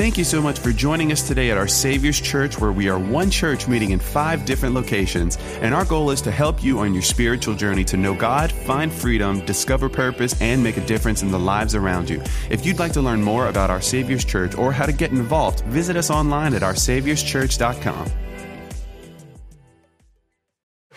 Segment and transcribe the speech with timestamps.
[0.00, 2.98] Thank you so much for joining us today at our Savior's Church, where we are
[2.98, 5.36] one church meeting in five different locations.
[5.60, 8.90] And our goal is to help you on your spiritual journey to know God, find
[8.90, 12.22] freedom, discover purpose, and make a difference in the lives around you.
[12.48, 15.60] If you'd like to learn more about our Savior's Church or how to get involved,
[15.66, 18.10] visit us online at oursaviorschurch.com.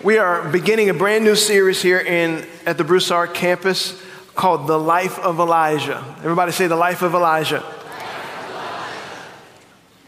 [0.01, 4.01] We are beginning a brand new series here in at the Broussard campus
[4.33, 6.01] called The Life of Elijah.
[6.20, 7.65] Everybody say The Life of Elijah.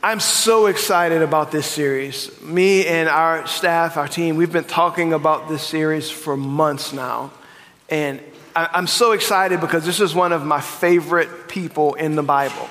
[0.06, 2.40] I'm so excited about this series.
[2.40, 7.32] Me and our staff, our team, we've been talking about this series for months now.
[7.90, 8.22] And
[8.56, 12.70] I'm so excited because this is one of my favorite people in the Bible.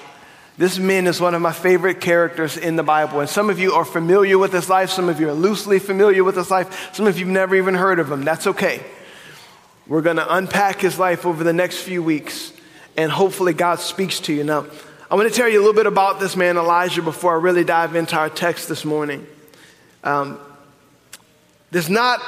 [0.58, 3.18] This man is one of my favorite characters in the Bible.
[3.18, 6.22] And some of you are familiar with his life, some of you are loosely familiar
[6.22, 8.22] with his life, some of you have never even heard of him.
[8.24, 8.80] That's okay.
[9.88, 12.52] We're going to unpack his life over the next few weeks,
[12.96, 14.44] and hopefully, God speaks to you.
[14.44, 14.66] Now,
[15.14, 17.62] I want to tell you a little bit about this man, Elijah, before I really
[17.62, 19.24] dive into our text this morning.
[20.02, 20.40] Um,
[21.70, 22.20] there's not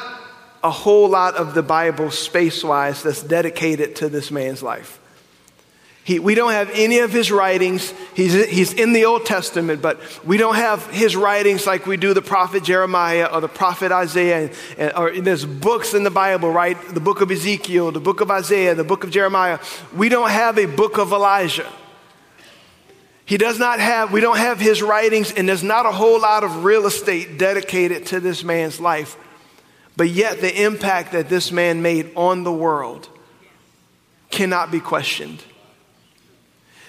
[0.63, 5.01] a whole lot of the Bible, space wise, that's dedicated to this man's life.
[6.05, 7.93] He, we don't have any of his writings.
[8.15, 12.15] He's, he's in the Old Testament, but we don't have his writings like we do
[12.15, 14.53] the prophet Jeremiah or the prophet Isaiah.
[14.79, 16.77] And, or there's books in the Bible, right?
[16.95, 19.59] The book of Ezekiel, the book of Isaiah, the book of Jeremiah.
[19.93, 21.67] We don't have a book of Elijah.
[23.27, 26.45] He does not have, we don't have his writings, and there's not a whole lot
[26.45, 29.17] of real estate dedicated to this man's life.
[29.97, 33.09] But yet, the impact that this man made on the world
[34.31, 35.43] cannot be questioned.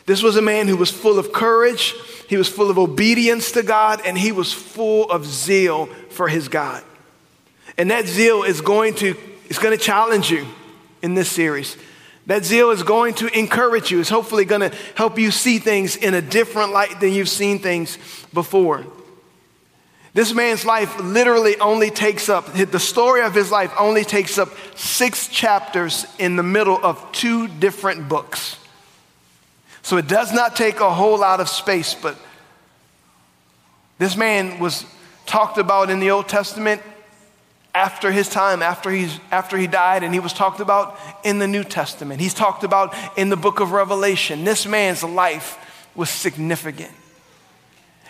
[0.05, 1.95] This was a man who was full of courage,
[2.29, 6.47] he was full of obedience to God, and he was full of zeal for his
[6.49, 6.83] God.
[7.79, 9.15] And that zeal is going to,
[9.49, 10.45] is going to challenge you
[11.01, 11.77] in this series.
[12.27, 14.01] That zeal is going to encourage you.
[14.01, 17.59] It's hopefully going to help you see things in a different light than you've seen
[17.59, 17.97] things
[18.33, 18.85] before.
[20.13, 24.49] This man's life literally only takes up, the story of his life only takes up
[24.75, 28.57] six chapters in the middle of two different books.
[29.81, 32.17] So it does not take a whole lot of space, but
[33.99, 34.85] this man was
[35.25, 36.81] talked about in the Old Testament
[37.77, 41.47] after his time, after, he's, after he died, and he was talked about in the
[41.47, 42.19] New Testament.
[42.19, 44.43] He's talked about in the book of Revelation.
[44.43, 45.59] This man's life
[45.93, 46.91] was significant.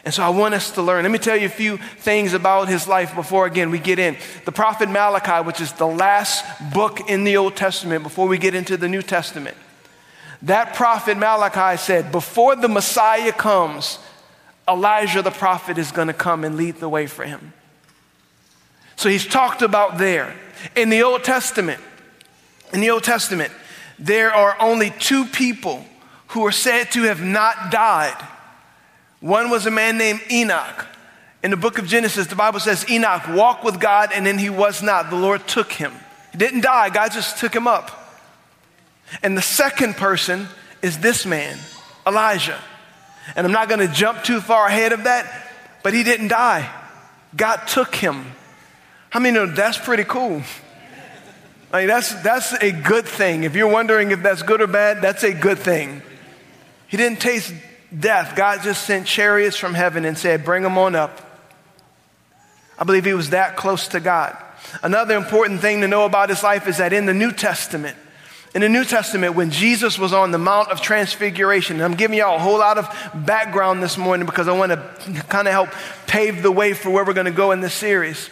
[0.06, 1.04] And so I want us to learn.
[1.04, 4.16] Let me tell you a few things about his life before, again, we get in.
[4.46, 8.56] The prophet Malachi, which is the last book in the Old Testament before we get
[8.56, 9.58] into the New Testament.
[10.44, 14.00] That prophet Malachi said, Before the Messiah comes,
[14.66, 17.52] Elijah the prophet is going to come and lead the way for him.
[18.98, 20.36] So he's talked about there.
[20.76, 21.80] In the Old Testament,
[22.74, 23.54] in the Old Testament,
[23.98, 25.86] there are only two people
[26.30, 28.18] who are said to have not died.
[29.20, 30.86] One was a man named Enoch.
[31.44, 34.50] In the book of Genesis, the Bible says Enoch walked with God and then he
[34.50, 35.10] was not.
[35.10, 35.94] The Lord took him.
[36.32, 37.92] He didn't die, God just took him up.
[39.24, 40.48] And the second person
[40.82, 41.58] is this man,
[42.06, 42.60] Elijah.
[43.36, 45.52] And I'm not going to jump too far ahead of that,
[45.84, 46.70] but he didn't die.
[47.36, 48.26] God took him.
[49.10, 50.42] How many know that's pretty cool?
[51.72, 53.44] I mean, that's, that's a good thing.
[53.44, 56.02] If you're wondering if that's good or bad, that's a good thing.
[56.88, 57.54] He didn't taste
[57.98, 58.36] death.
[58.36, 61.22] God just sent chariots from heaven and said, Bring them on up.
[62.80, 64.38] I believe he was that close to God.
[64.84, 67.98] Another important thing to know about his life is that in the New Testament,
[68.54, 72.38] in the New Testament, when Jesus was on the Mount of Transfiguration, I'm giving y'all
[72.38, 75.70] a whole lot of background this morning because I want to kind of help
[76.08, 78.30] pave the way for where we're going to go in this series.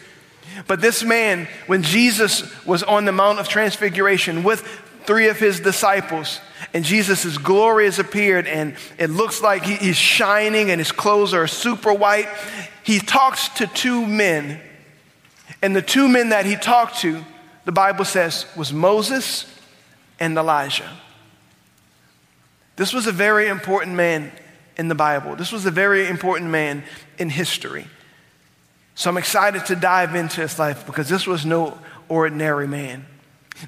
[0.67, 4.61] But this man, when Jesus was on the Mount of Transfiguration with
[5.05, 6.39] three of his disciples,
[6.73, 11.47] and Jesus' glory has appeared, and it looks like he's shining, and his clothes are
[11.47, 12.27] super white.
[12.83, 14.59] He talks to two men,
[15.61, 17.23] and the two men that he talked to,
[17.65, 19.45] the Bible says, was Moses
[20.19, 20.89] and Elijah.
[22.75, 24.31] This was a very important man
[24.77, 25.35] in the Bible.
[25.35, 26.83] This was a very important man
[27.17, 27.87] in history.
[28.95, 31.77] So I'm excited to dive into his life because this was no
[32.07, 33.05] ordinary man.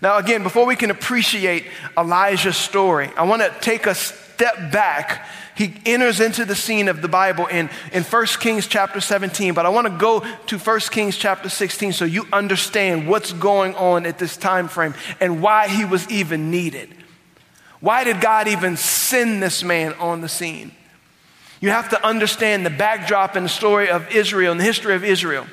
[0.01, 1.65] Now, again, before we can appreciate
[1.97, 5.25] Elijah's story, I want to take a step back.
[5.55, 9.65] He enters into the scene of the Bible in, in 1 Kings chapter 17, but
[9.65, 14.05] I want to go to 1 Kings chapter 16 so you understand what's going on
[14.05, 16.89] at this time frame and why he was even needed.
[17.79, 20.71] Why did God even send this man on the scene?
[21.59, 25.03] You have to understand the backdrop and the story of Israel and the history of
[25.03, 25.47] Israel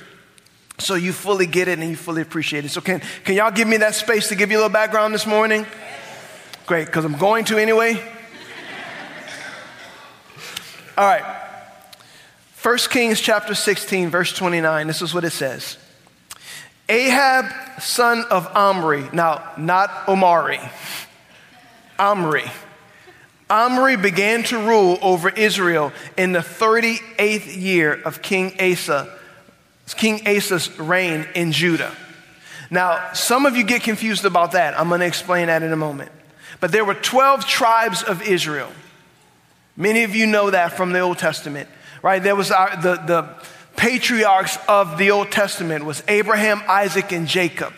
[0.79, 2.71] so you fully get it and you fully appreciate it.
[2.71, 5.27] So, can, can y'all give me that space to give you a little background this
[5.27, 5.67] morning?
[6.67, 7.95] Great, because I'm going to anyway.
[10.99, 11.41] All right.
[12.63, 14.87] 1 Kings chapter 16, verse 29.
[14.87, 15.77] This is what it says.
[16.89, 17.47] Ahab,
[17.81, 19.09] son of Omri.
[19.13, 20.61] Now, not Omari.
[21.99, 22.45] Omri.
[23.51, 29.13] Omri began to rule over Israel in the 38th year of King Asa,
[29.97, 31.95] King Asa's reign in Judah.
[32.71, 34.79] Now, some of you get confused about that.
[34.79, 36.11] I'm going to explain that in a moment.
[36.61, 38.71] But there were 12 tribes of Israel.
[39.77, 41.69] Many of you know that from the Old Testament,
[42.03, 42.23] right?
[42.23, 43.29] There was our, the, the
[43.77, 47.75] patriarchs of the Old Testament was Abraham, Isaac, and Jacob.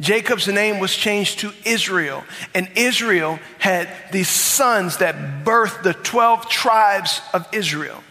[0.00, 2.22] Jacob's name was changed to Israel,
[2.54, 8.02] and Israel had these sons that birthed the 12 tribes of Israel.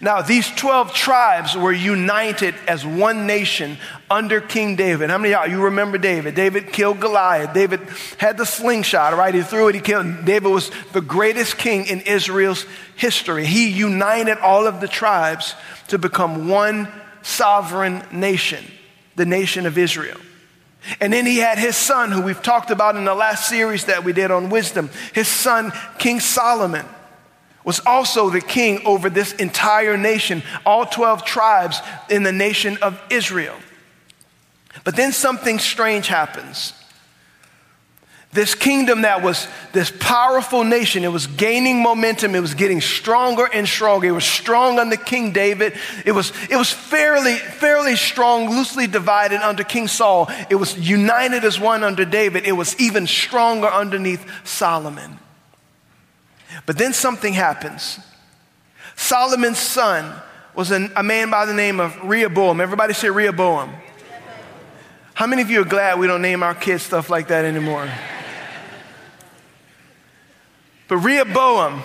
[0.00, 3.76] Now, these 12 tribes were united as one nation
[4.10, 5.10] under King David.
[5.10, 6.34] How many of y'all, you remember David?
[6.34, 7.52] David killed Goliath.
[7.52, 7.80] David
[8.18, 9.34] had the slingshot, right?
[9.34, 10.24] He threw it, he killed.
[10.24, 12.66] David was the greatest king in Israel's
[12.96, 13.44] history.
[13.44, 15.54] He united all of the tribes
[15.88, 16.88] to become one
[17.22, 18.64] sovereign nation,
[19.14, 20.18] the nation of Israel.
[21.00, 24.04] And then he had his son, who we've talked about in the last series that
[24.04, 24.90] we did on wisdom.
[25.12, 26.86] His son, King Solomon,
[27.64, 33.00] was also the king over this entire nation, all 12 tribes in the nation of
[33.10, 33.56] Israel.
[34.84, 36.72] But then something strange happens.
[38.36, 43.48] This kingdom that was this powerful nation, it was gaining momentum, it was getting stronger
[43.50, 44.08] and stronger.
[44.08, 45.72] It was strong under King David.
[46.04, 50.30] It was, it was fairly, fairly strong, loosely divided under King Saul.
[50.50, 52.46] It was united as one under David.
[52.46, 55.18] It was even stronger underneath Solomon.
[56.66, 57.98] But then something happens.
[58.96, 60.12] Solomon's son
[60.54, 62.60] was an, a man by the name of Rehoboam.
[62.60, 63.72] Everybody say Rehoboam.
[65.14, 67.88] How many of you are glad we don't name our kids stuff like that anymore?
[70.88, 71.82] But Rehoboam,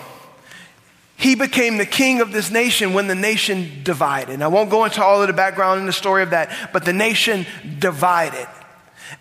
[1.16, 4.34] he became the king of this nation when the nation divided.
[4.34, 6.84] And I won't go into all of the background and the story of that, but
[6.84, 7.46] the nation
[7.78, 8.48] divided.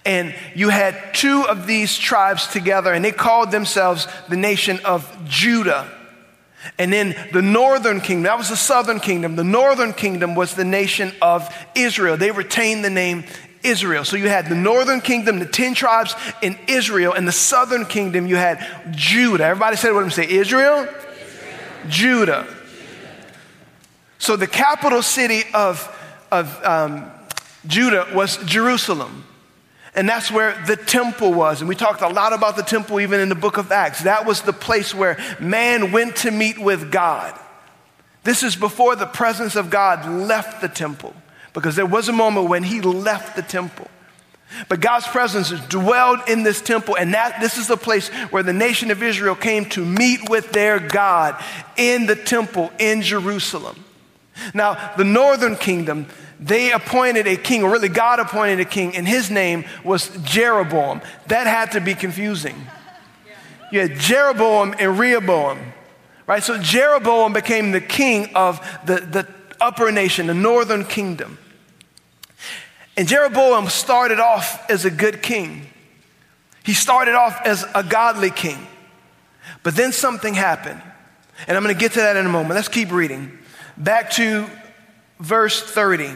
[0.05, 5.07] And you had two of these tribes together, and they called themselves the nation of
[5.25, 5.87] Judah.
[6.77, 9.35] And then the northern kingdom, that was the southern kingdom.
[9.35, 12.17] The northern kingdom was the nation of Israel.
[12.17, 13.25] They retained the name
[13.63, 14.05] Israel.
[14.05, 18.27] So you had the northern kingdom, the 10 tribes in Israel, and the southern kingdom,
[18.27, 19.45] you had Judah.
[19.45, 20.83] Everybody said what I'm saying Israel?
[20.83, 20.97] Israel.
[21.89, 22.47] Judah.
[24.17, 25.87] So the capital city of,
[26.31, 27.11] of um,
[27.65, 29.25] Judah was Jerusalem.
[29.93, 31.59] And that's where the temple was.
[31.59, 34.03] And we talked a lot about the temple even in the book of Acts.
[34.03, 37.37] That was the place where man went to meet with God.
[38.23, 41.13] This is before the presence of God left the temple
[41.53, 43.87] because there was a moment when he left the temple.
[44.67, 48.53] But God's presence dwelled in this temple, and that this is the place where the
[48.53, 51.41] nation of Israel came to meet with their God
[51.77, 53.83] in the temple in Jerusalem.
[54.53, 56.07] Now, the northern kingdom,
[56.39, 61.01] they appointed a king, or really God appointed a king, and his name was Jeroboam.
[61.27, 62.55] That had to be confusing.
[63.71, 65.59] You had Jeroboam and Rehoboam,
[66.27, 66.43] right?
[66.43, 69.27] So Jeroboam became the king of the, the
[69.61, 71.37] upper nation, the northern kingdom.
[72.97, 75.67] And Jeroboam started off as a good king.
[76.63, 78.67] He started off as a godly king.
[79.63, 80.81] But then something happened.
[81.47, 82.55] And I'm going to get to that in a moment.
[82.55, 83.37] Let's keep reading.
[83.77, 84.47] Back to
[85.19, 86.13] verse 30.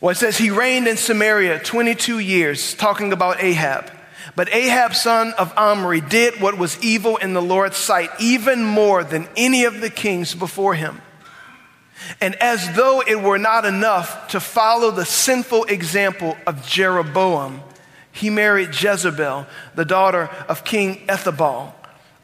[0.00, 3.90] Well, it says, He reigned in Samaria 22 years, talking about Ahab.
[4.36, 9.04] But Ahab, son of Omri, did what was evil in the Lord's sight, even more
[9.04, 11.00] than any of the kings before him.
[12.20, 17.62] And as though it were not enough to follow the sinful example of Jeroboam,
[18.12, 21.72] he married Jezebel, the daughter of King Ethbaal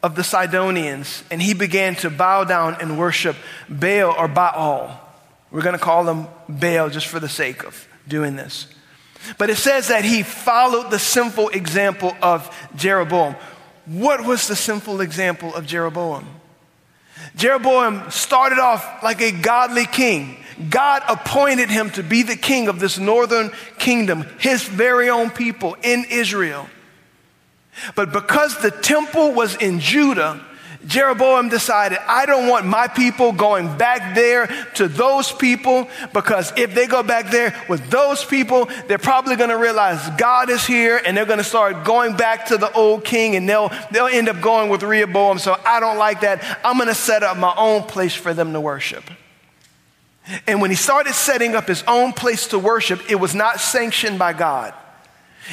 [0.03, 3.35] of the Sidonians, and he began to bow down and worship
[3.67, 5.01] Baal or Baal.
[5.51, 8.67] We're going to call him Baal just for the sake of doing this.
[9.37, 13.35] But it says that he followed the sinful example of Jeroboam.
[13.85, 16.27] What was the sinful example of Jeroboam?
[17.37, 20.37] Jeroboam started off like a godly king.
[20.69, 25.77] God appointed him to be the king of this northern kingdom, his very own people
[25.83, 26.67] in Israel.
[27.95, 30.43] But because the temple was in Judah,
[30.85, 36.73] Jeroboam decided, I don't want my people going back there to those people because if
[36.75, 41.01] they go back there with those people, they're probably going to realize God is here
[41.03, 44.29] and they're going to start going back to the old king and they'll, they'll end
[44.29, 45.39] up going with Rehoboam.
[45.39, 46.59] So I don't like that.
[46.63, 49.03] I'm going to set up my own place for them to worship.
[50.45, 54.19] And when he started setting up his own place to worship, it was not sanctioned
[54.19, 54.73] by God.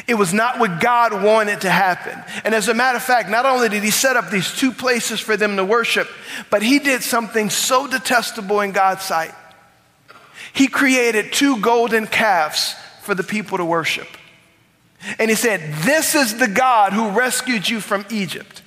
[0.06, 2.22] It was not what God wanted to happen.
[2.44, 5.20] And as a matter of fact, not only did he set up these two places
[5.20, 6.08] for them to worship,
[6.50, 9.32] but he did something so detestable in God's sight.
[10.52, 14.08] He created two golden calves for the people to worship.
[15.18, 18.62] And he said, This is the God who rescued you from Egypt.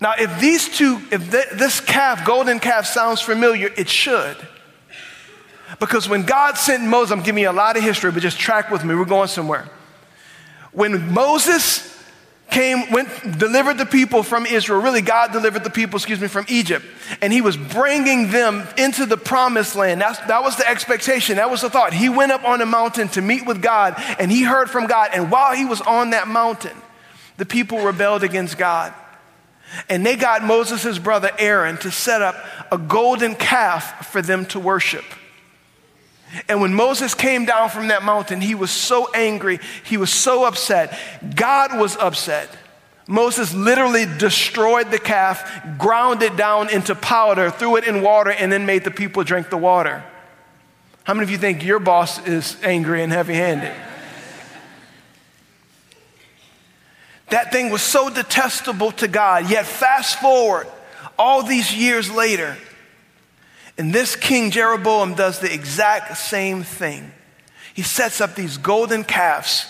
[0.00, 4.36] Now, if these two, if th- this calf, golden calf, sounds familiar, it should.
[5.80, 8.70] Because when God sent Moses, I'm giving you a lot of history, but just track
[8.70, 9.68] with me, we're going somewhere.
[10.72, 11.96] When Moses
[12.50, 13.08] came, went,
[13.38, 16.84] delivered the people from Israel, really, God delivered the people, excuse me, from Egypt,
[17.20, 20.00] and he was bringing them into the promised land.
[20.00, 21.92] That's, that was the expectation, that was the thought.
[21.92, 25.10] He went up on a mountain to meet with God, and he heard from God,
[25.12, 26.76] and while he was on that mountain,
[27.36, 28.92] the people rebelled against God.
[29.88, 32.36] And they got Moses' brother Aaron to set up
[32.72, 35.04] a golden calf for them to worship.
[36.48, 40.44] And when Moses came down from that mountain, he was so angry, he was so
[40.44, 40.98] upset.
[41.34, 42.48] God was upset.
[43.06, 48.52] Moses literally destroyed the calf, ground it down into powder, threw it in water, and
[48.52, 50.04] then made the people drink the water.
[51.04, 53.74] How many of you think your boss is angry and heavy handed?
[57.30, 59.50] That thing was so detestable to God.
[59.50, 60.66] Yet, fast forward
[61.18, 62.58] all these years later,
[63.78, 67.12] and this king Jeroboam does the exact same thing.
[67.74, 69.66] He sets up these golden calves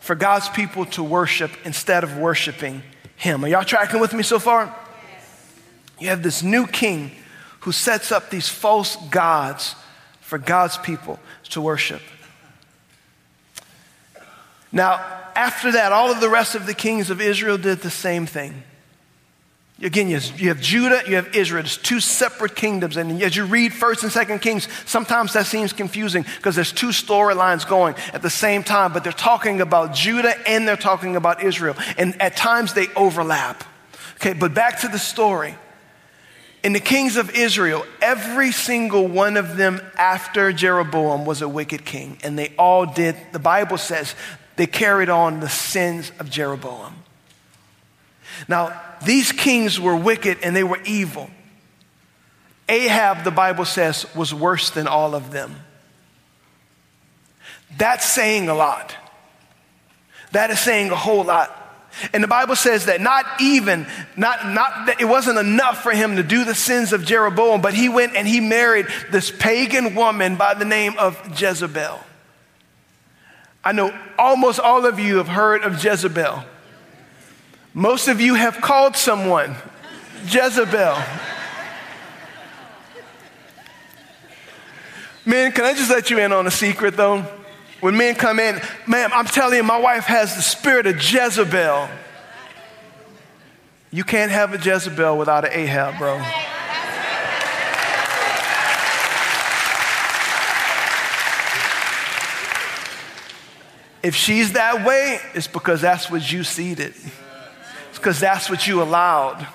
[0.00, 2.82] for God's people to worship instead of worshiping
[3.14, 3.44] him.
[3.44, 4.74] Are y'all tracking with me so far?
[6.00, 7.12] You have this new king
[7.60, 9.76] who sets up these false gods
[10.20, 11.20] for God's people
[11.50, 12.02] to worship.
[14.72, 14.94] Now,
[15.36, 18.62] after that, all of the rest of the kings of Israel did the same thing.
[19.82, 21.64] Again, you have Judah, you have Israel.
[21.64, 22.98] It's two separate kingdoms.
[22.98, 26.88] And as you read 1st and 2nd Kings, sometimes that seems confusing because there's two
[26.88, 31.42] storylines going at the same time, but they're talking about Judah and they're talking about
[31.42, 31.76] Israel.
[31.96, 33.64] And at times they overlap.
[34.16, 35.54] Okay, but back to the story.
[36.62, 41.86] In the kings of Israel, every single one of them after Jeroboam was a wicked
[41.86, 42.18] king.
[42.22, 44.14] And they all did, the Bible says,
[44.56, 46.96] they carried on the sins of Jeroboam.
[48.46, 51.30] Now, these kings were wicked and they were evil.
[52.68, 55.56] Ahab, the Bible says, was worse than all of them.
[57.76, 58.94] That's saying a lot.
[60.32, 61.56] That is saying a whole lot.
[62.12, 66.16] And the Bible says that not even, not, not that it wasn't enough for him
[66.16, 70.36] to do the sins of Jeroboam, but he went and he married this pagan woman
[70.36, 71.98] by the name of Jezebel.
[73.64, 76.44] I know almost all of you have heard of Jezebel.
[77.72, 79.54] Most of you have called someone
[80.26, 80.96] Jezebel.
[85.24, 87.24] Man, can I just let you in on a secret though?
[87.80, 91.88] When men come in, ma'am, I'm telling you, my wife has the spirit of Jezebel.
[93.90, 96.20] You can't have a Jezebel without an Ahab, bro.
[104.02, 106.94] If she's that way, it's because that's what you seeded.
[108.00, 109.46] Because that's what you allowed.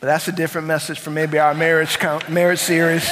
[0.00, 3.06] But that's a different message for maybe our marriage, count, marriage series.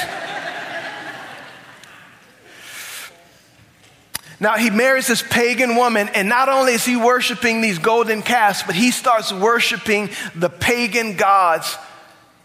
[4.39, 8.63] Now he marries this pagan woman, and not only is he worshiping these golden calves,
[8.63, 11.77] but he starts worshiping the pagan gods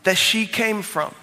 [0.05, 1.15] that she came from.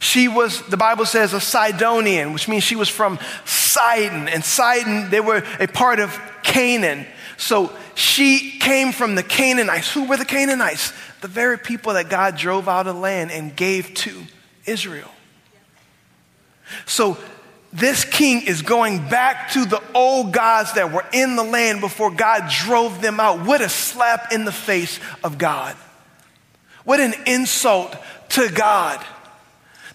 [0.00, 4.28] She was, the Bible says, a Sidonian, which means she was from Sidon.
[4.28, 7.06] And Sidon, they were a part of Canaan.
[7.36, 9.92] So she came from the Canaanites.
[9.92, 10.92] Who were the Canaanites?
[11.20, 14.22] The very people that God drove out of the land and gave to
[14.64, 15.10] Israel.
[16.86, 17.18] So
[17.72, 22.10] this king is going back to the old gods that were in the land before
[22.10, 23.46] God drove them out.
[23.46, 25.76] What a slap in the face of God.
[26.84, 27.94] What an insult
[28.30, 29.04] to God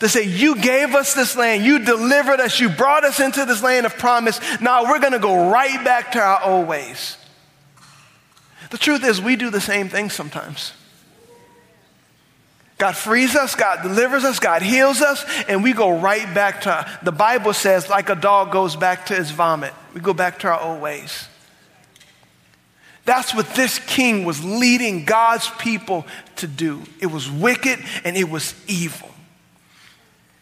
[0.02, 3.64] to say, You gave us this land, you delivered us, you brought us into this
[3.64, 4.40] land of promise.
[4.60, 7.18] Now we're going to go right back to our old ways.
[8.72, 10.74] The truth is, we do the same thing sometimes.
[12.78, 17.00] God frees us, God delivers us, God heals us, and we go right back to,
[17.04, 19.72] the Bible says, like a dog goes back to his vomit.
[19.94, 21.28] We go back to our old ways.
[23.06, 26.82] That's what this king was leading God's people to do.
[27.00, 29.10] It was wicked and it was evil.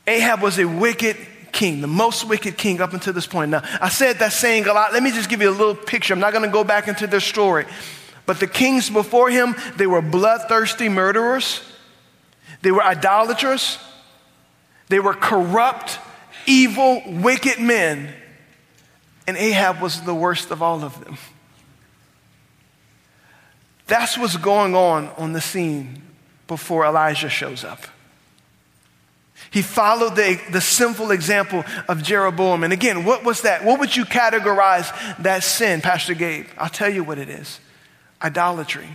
[0.07, 1.17] Ahab was a wicked
[1.51, 3.51] king, the most wicked king up until this point.
[3.51, 4.93] Now, I said that saying a lot.
[4.93, 6.13] Let me just give you a little picture.
[6.13, 7.65] I'm not going to go back into their story.
[8.29, 11.63] But the kings before him, they were bloodthirsty murderers,
[12.61, 13.79] they were idolaters,
[14.87, 15.97] they were corrupt,
[16.45, 18.13] evil, wicked men.
[19.25, 21.17] and Ahab was the worst of all of them.
[23.87, 26.03] That's what's going on on the scene
[26.45, 27.81] before Elijah shows up.
[29.49, 32.63] He followed the, the sinful example of Jeroboam.
[32.63, 33.65] And again, what was that?
[33.65, 36.45] What would you categorize that sin, Pastor Gabe?
[36.59, 37.59] I'll tell you what it is
[38.21, 38.89] idolatry.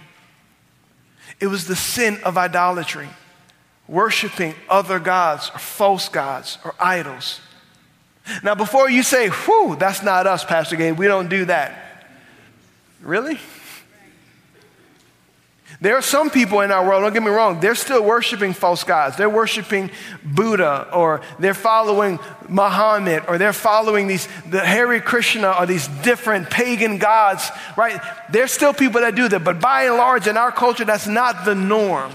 [1.41, 3.09] It was the sin of idolatry,
[3.89, 7.41] worshiping other gods or false gods or idols.
[8.43, 12.07] Now, before you say, whew, that's not us, Pastor Gabe, we don't do that.
[13.03, 13.39] Really?
[15.85, 18.85] There are some people in our world, don't get me wrong, they're still worshiping false
[18.85, 19.19] gods.
[19.19, 19.91] They're worshiping
[20.25, 26.49] Buddha or they're following Muhammad or they're following these, the Hare Krishna or these different
[26.49, 28.01] pagan gods, right?
[28.31, 31.45] There's still people that do that, but by and large in our culture, that's not
[31.45, 32.13] the norm.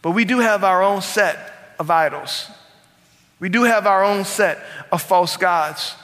[0.00, 1.36] But we do have our own set
[1.78, 2.48] of idols.
[3.38, 5.94] We do have our own set of false gods.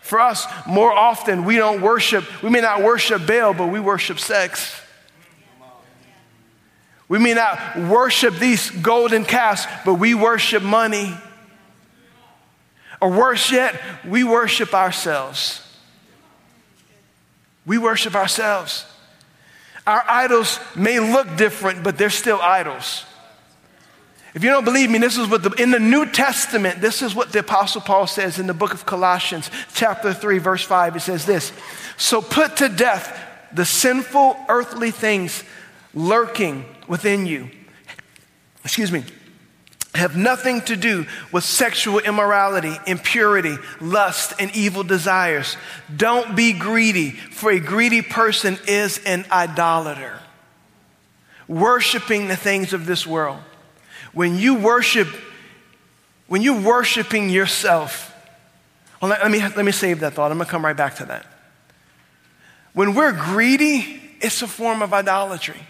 [0.00, 4.18] For us, more often, we don't worship, we may not worship Baal, but we worship
[4.18, 4.82] sex.
[7.08, 11.16] We may not worship these golden calves, but we worship money.
[13.00, 15.62] Or worse yet, we worship ourselves.
[17.64, 18.86] We worship ourselves.
[19.86, 23.04] Our idols may look different, but they're still idols.
[24.34, 27.14] If you don't believe me, this is what the, in the New Testament, this is
[27.14, 30.94] what the Apostle Paul says in the book of Colossians, chapter 3, verse 5.
[30.94, 31.52] He says this
[31.96, 33.18] So put to death
[33.52, 35.42] the sinful earthly things
[35.94, 37.50] lurking within you,
[38.64, 39.04] excuse me,
[39.94, 45.56] have nothing to do with sexual immorality, impurity, lust, and evil desires.
[45.94, 50.20] Don't be greedy, for a greedy person is an idolater,
[51.48, 53.38] worshiping the things of this world.
[54.12, 55.08] When you worship,
[56.26, 58.12] when you're worshiping yourself,
[59.00, 60.30] well, let, me, let me save that thought.
[60.30, 61.26] I'm going to come right back to that.
[62.72, 65.60] When we're greedy, it's a form of idolatry.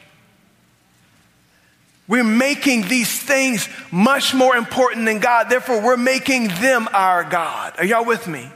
[2.09, 5.51] We're making these things much more important than God.
[5.51, 7.75] Therefore, we're making them our God.
[7.79, 8.49] Are y'all with me?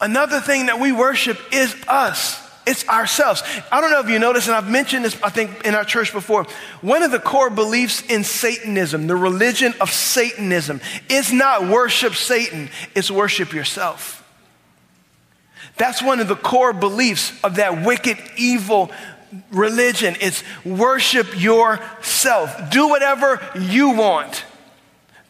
[0.00, 2.42] Another thing that we worship is us.
[2.66, 3.42] It's ourselves.
[3.70, 6.12] I don't know if you noticed, and I've mentioned this, I think, in our church
[6.12, 6.44] before.
[6.80, 12.70] One of the core beliefs in Satanism, the religion of Satanism, is not worship Satan,
[12.94, 14.22] it's worship yourself.
[15.76, 18.90] That's one of the core beliefs of that wicked, evil
[19.50, 20.16] religion.
[20.20, 22.70] It's worship yourself.
[22.70, 24.44] Do whatever you want.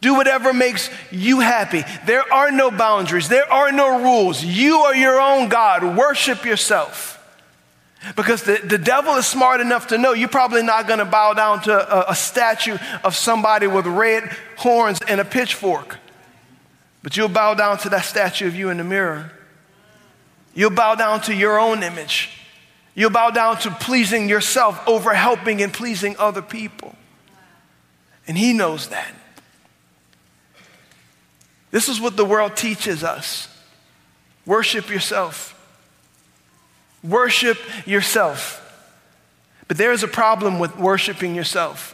[0.01, 1.83] Do whatever makes you happy.
[2.05, 4.43] There are no boundaries, there are no rules.
[4.43, 5.97] You are your own God.
[5.97, 7.13] Worship yourself.
[8.15, 11.33] Because the, the devil is smart enough to know you're probably not going to bow
[11.33, 15.97] down to a, a statue of somebody with red horns and a pitchfork.
[17.01, 19.31] But you'll bow down to that statue of you in the mirror.
[20.53, 22.44] You'll bow down to your own image.
[22.95, 26.95] You'll bow down to pleasing yourself over helping and pleasing other people.
[28.25, 29.13] And He knows that.
[31.71, 33.49] This is what the world teaches us
[34.45, 35.51] worship yourself.
[37.03, 38.61] Worship yourself.
[39.67, 41.91] But there is a problem with worshiping yourself.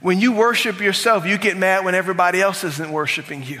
[0.00, 3.60] When you worship yourself, you get mad when everybody else isn't worshiping you.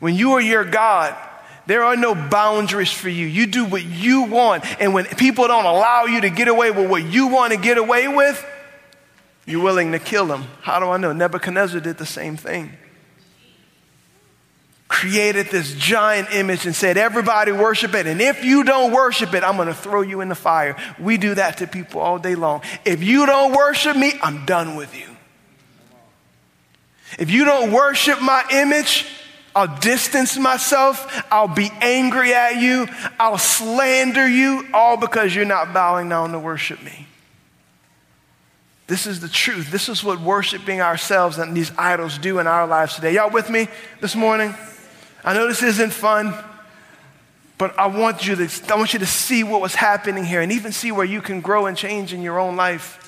[0.00, 1.16] When you are your God,
[1.68, 3.26] there are no boundaries for you.
[3.26, 4.64] You do what you want.
[4.80, 7.76] And when people don't allow you to get away with what you want to get
[7.76, 8.42] away with,
[9.44, 10.44] you're willing to kill them.
[10.62, 11.12] How do I know?
[11.12, 12.72] Nebuchadnezzar did the same thing.
[14.88, 18.06] Created this giant image and said, Everybody worship it.
[18.06, 20.74] And if you don't worship it, I'm going to throw you in the fire.
[20.98, 22.62] We do that to people all day long.
[22.86, 25.14] If you don't worship me, I'm done with you.
[27.18, 29.04] If you don't worship my image,
[29.54, 31.24] I'll distance myself.
[31.30, 32.86] I'll be angry at you.
[33.18, 37.06] I'll slander you, all because you're not bowing down to worship me.
[38.86, 39.70] This is the truth.
[39.70, 43.14] This is what worshiping ourselves and these idols do in our lives today.
[43.14, 43.68] Y'all with me
[44.00, 44.54] this morning?
[45.22, 46.34] I know this isn't fun,
[47.58, 50.52] but I want you to, I want you to see what was happening here and
[50.52, 53.04] even see where you can grow and change in your own life.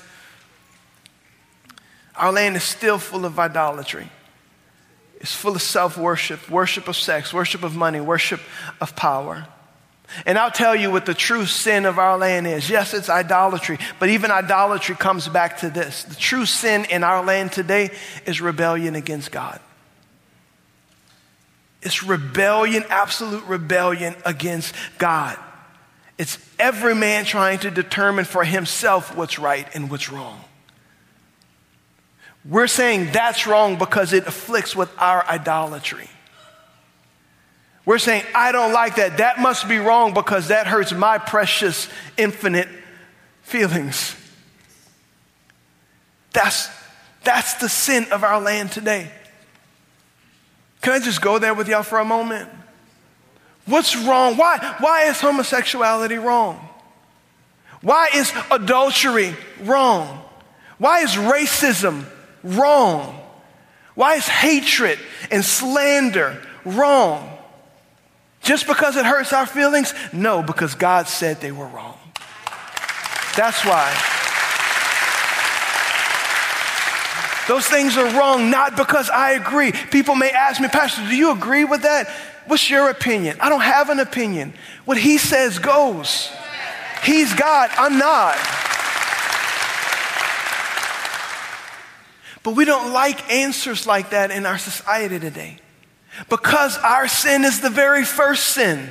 [2.15, 4.07] Our land is still full of idolatry.
[5.21, 8.41] It's full of self worship, worship of sex, worship of money, worship
[8.81, 9.47] of power.
[10.25, 12.69] And I'll tell you what the true sin of our land is.
[12.69, 16.03] Yes, it's idolatry, but even idolatry comes back to this.
[16.03, 17.91] The true sin in our land today
[18.25, 19.59] is rebellion against God.
[21.83, 25.37] It's rebellion, absolute rebellion against God.
[26.17, 30.43] It's every man trying to determine for himself what's right and what's wrong.
[32.43, 36.09] We're saying that's wrong because it afflicts with our idolatry.
[37.85, 39.17] We're saying, I don't like that.
[39.17, 42.67] That must be wrong because that hurts my precious, infinite
[43.41, 44.15] feelings.
[46.31, 46.69] That's,
[47.23, 49.11] that's the sin of our land today.
[50.81, 52.49] Can I just go there with y'all for a moment?
[53.65, 54.37] What's wrong?
[54.37, 56.67] Why, why is homosexuality wrong?
[57.81, 60.23] Why is adultery wrong?
[60.77, 62.05] Why is racism
[62.43, 63.19] wrong?
[63.95, 64.99] Why is hatred
[65.29, 67.37] and slander wrong?
[68.41, 69.93] Just because it hurts our feelings?
[70.11, 71.97] No, because God said they were wrong.
[73.35, 73.93] That's why.
[77.47, 79.71] Those things are wrong, not because I agree.
[79.71, 82.07] People may ask me, Pastor, do you agree with that?
[82.45, 83.37] What's your opinion?
[83.39, 84.53] I don't have an opinion.
[84.85, 86.31] What he says goes.
[87.03, 88.37] He's God, I'm not.
[92.43, 95.57] But we don't like answers like that in our society today.
[96.29, 98.89] Because our sin is the very first sin.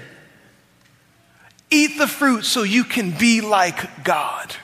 [1.70, 4.54] Eat the fruit so you can be like God.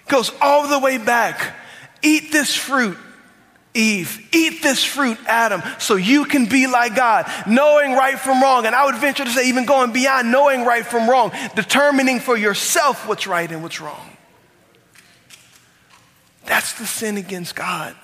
[0.00, 1.56] It goes all the way back.
[2.02, 2.96] Eat this fruit,
[3.74, 4.28] Eve.
[4.32, 8.66] Eat this fruit, Adam, so you can be like God, knowing right from wrong.
[8.66, 12.36] And I would venture to say, even going beyond knowing right from wrong, determining for
[12.36, 14.15] yourself what's right and what's wrong.
[16.46, 17.94] That's the sin against God.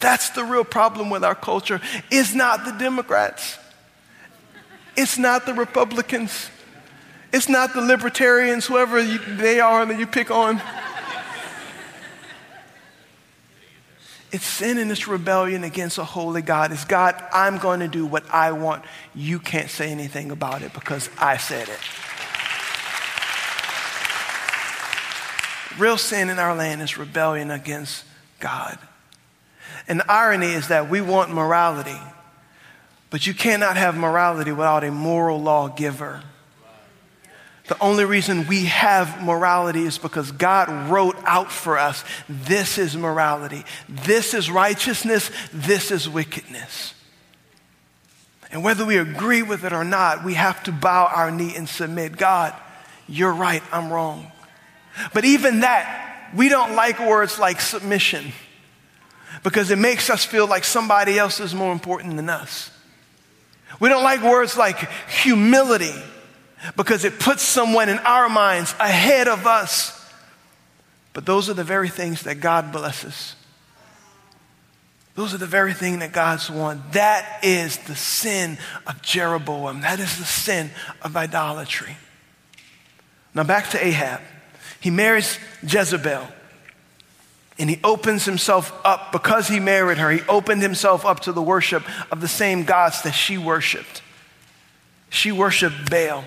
[0.00, 1.80] That's the real problem with our culture.
[2.10, 3.58] It's not the Democrats.
[4.96, 6.50] It's not the Republicans.
[7.32, 10.60] It's not the libertarians, whoever you, they are that you pick on.
[14.30, 16.70] It's sin and it's rebellion against a holy God.
[16.70, 18.84] It's God, I'm going to do what I want.
[19.14, 21.78] You can't say anything about it because I said it.
[25.78, 28.04] Real sin in our land is rebellion against
[28.40, 28.78] God.
[29.86, 31.98] And the irony is that we want morality,
[33.10, 36.22] but you cannot have morality without a moral lawgiver.
[37.68, 42.96] The only reason we have morality is because God wrote out for us this is
[42.96, 46.94] morality, this is righteousness, this is wickedness.
[48.50, 51.68] And whether we agree with it or not, we have to bow our knee and
[51.68, 52.16] submit.
[52.16, 52.54] God,
[53.06, 54.32] you're right, I'm wrong.
[55.12, 58.32] But even that, we don't like words like submission
[59.42, 62.70] because it makes us feel like somebody else is more important than us.
[63.80, 65.94] We don't like words like humility
[66.76, 69.94] because it puts someone in our minds ahead of us.
[71.12, 73.34] But those are the very things that God blesses.
[75.14, 76.92] Those are the very thing that God's want.
[76.92, 78.56] That is the sin
[78.86, 79.80] of Jeroboam.
[79.80, 80.70] That is the sin
[81.02, 81.96] of idolatry.
[83.34, 84.20] Now back to Ahab.
[84.80, 86.26] He marries Jezebel.
[87.58, 90.10] And he opens himself up because he married her.
[90.10, 94.02] He opened himself up to the worship of the same gods that she worshiped.
[95.10, 96.24] She worshiped Baal.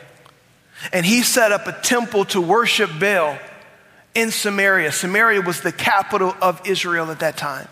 [0.92, 3.38] And he set up a temple to worship Baal
[4.14, 4.92] in Samaria.
[4.92, 7.68] Samaria was the capital of Israel at that time.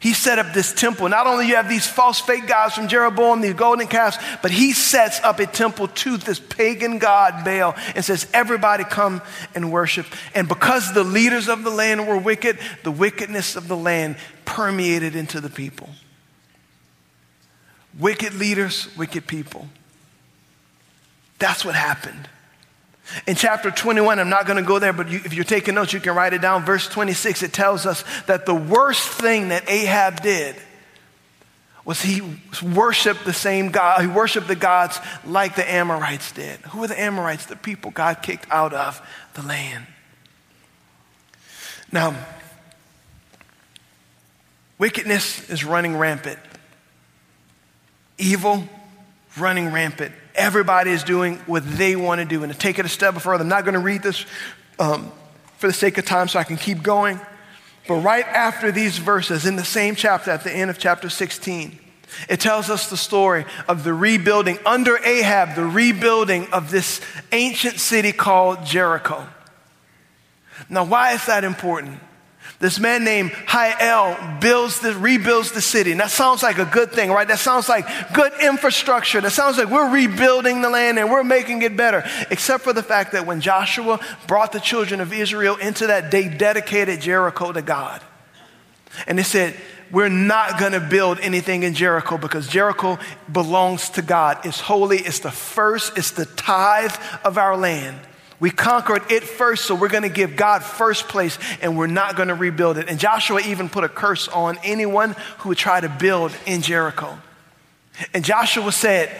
[0.00, 1.10] He set up this temple.
[1.10, 4.72] Not only you have these false fake gods from Jeroboam, these golden calves, but he
[4.72, 9.20] sets up a temple to this pagan god Baal and says, everybody come
[9.54, 10.06] and worship.
[10.34, 15.14] And because the leaders of the land were wicked, the wickedness of the land permeated
[15.14, 15.90] into the people.
[17.98, 19.68] Wicked leaders, wicked people.
[21.38, 22.26] That's what happened.
[23.26, 25.92] In chapter 21, I'm not going to go there, but you, if you're taking notes,
[25.92, 26.64] you can write it down.
[26.64, 30.56] Verse 26, it tells us that the worst thing that Ahab did
[31.84, 32.22] was he
[32.62, 36.60] worshiped the same God, he worshiped the gods like the Amorites did.
[36.60, 37.46] Who were the Amorites?
[37.46, 39.00] The people God kicked out of
[39.34, 39.86] the land.
[41.90, 42.14] Now,
[44.78, 46.38] wickedness is running rampant,
[48.18, 48.68] evil
[49.36, 50.14] running rampant.
[50.40, 52.42] Everybody is doing what they want to do.
[52.42, 54.24] And to take it a step further, I'm not going to read this
[54.78, 55.12] um,
[55.58, 57.20] for the sake of time so I can keep going.
[57.86, 61.78] But right after these verses, in the same chapter, at the end of chapter 16,
[62.28, 67.00] it tells us the story of the rebuilding under Ahab, the rebuilding of this
[67.32, 69.26] ancient city called Jericho.
[70.68, 72.00] Now, why is that important?
[72.58, 75.92] This man named Hiel builds the, rebuilds the city.
[75.92, 77.26] And that sounds like a good thing, right?
[77.26, 79.20] That sounds like good infrastructure.
[79.20, 82.04] That sounds like we're rebuilding the land and we're making it better.
[82.30, 86.28] Except for the fact that when Joshua brought the children of Israel into that, they
[86.28, 88.02] dedicated Jericho to God.
[89.06, 89.56] And they said,
[89.90, 92.98] we're not going to build anything in Jericho because Jericho
[93.32, 94.44] belongs to God.
[94.44, 94.98] It's holy.
[94.98, 95.96] It's the first.
[95.96, 97.98] It's the tithe of our land.
[98.40, 102.16] We conquered it first, so we're going to give God first place and we're not
[102.16, 102.88] going to rebuild it.
[102.88, 107.18] And Joshua even put a curse on anyone who would try to build in Jericho.
[108.14, 109.14] And Joshua said,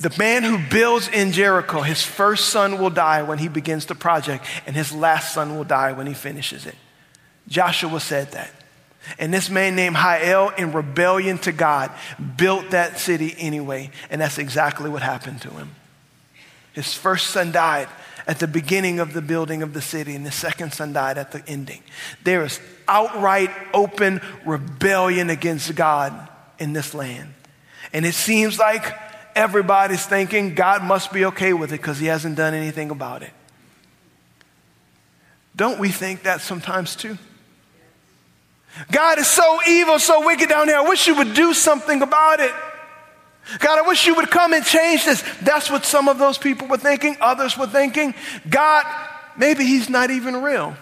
[0.00, 3.94] The man who builds in Jericho, his first son will die when he begins the
[3.94, 6.76] project, and his last son will die when he finishes it.
[7.48, 8.50] Joshua said that.
[9.18, 11.90] And this man named Hiel, in rebellion to God,
[12.36, 15.70] built that city anyway, and that's exactly what happened to him.
[16.74, 17.88] His first son died
[18.30, 21.32] at the beginning of the building of the city, and the second son died at
[21.32, 21.82] the ending.
[22.22, 26.28] There is outright, open rebellion against God
[26.60, 27.34] in this land.
[27.92, 28.84] And it seems like
[29.34, 33.32] everybody's thinking God must be okay with it because he hasn't done anything about it.
[35.56, 37.18] Don't we think that sometimes too?
[38.92, 40.78] God is so evil, so wicked down there.
[40.78, 42.52] I wish you would do something about it.
[43.60, 45.22] God, I wish you would come and change this.
[45.42, 47.16] That's what some of those people were thinking.
[47.20, 48.14] Others were thinking,
[48.48, 48.84] God,
[49.36, 50.74] maybe he's not even real.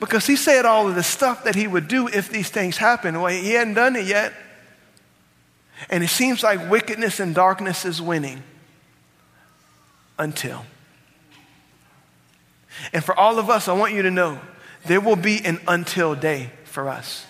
[0.00, 3.20] Because he said all of the stuff that he would do if these things happen.
[3.20, 4.32] Well, he hadn't done it yet.
[5.90, 8.42] And it seems like wickedness and darkness is winning
[10.18, 10.64] until.
[12.92, 14.40] And for all of us, I want you to know
[14.86, 17.26] there will be an until day for us.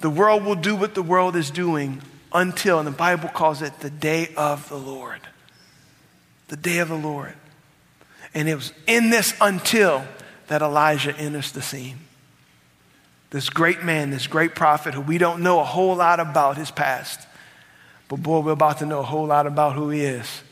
[0.00, 3.80] The world will do what the world is doing until, and the Bible calls it
[3.80, 5.20] the day of the Lord.
[6.48, 7.34] The day of the Lord.
[8.34, 10.04] And it was in this until
[10.48, 11.98] that Elijah enters the scene
[13.30, 16.70] this great man, this great prophet who we don't know a whole lot about his
[16.70, 17.26] past.
[18.08, 20.42] But boy, we're about to know a whole lot about who he is.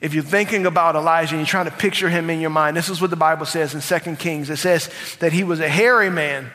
[0.00, 2.88] If you're thinking about Elijah and you're trying to picture him in your mind, this
[2.88, 4.48] is what the Bible says in 2 Kings.
[4.48, 6.50] It says that he was a hairy man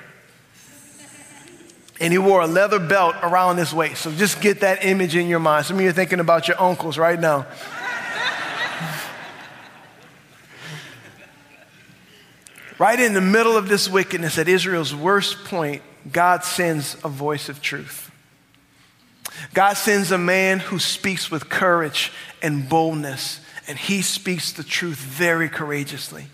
[1.99, 4.01] and he wore a leather belt around his waist.
[4.01, 5.65] So just get that image in your mind.
[5.65, 7.45] Some of you are thinking about your uncles right now.
[12.77, 15.81] Right in the middle of this wickedness, at Israel's worst point,
[16.11, 18.11] God sends a voice of truth.
[19.53, 24.97] God sends a man who speaks with courage and boldness, and he speaks the truth
[24.97, 26.27] very courageously.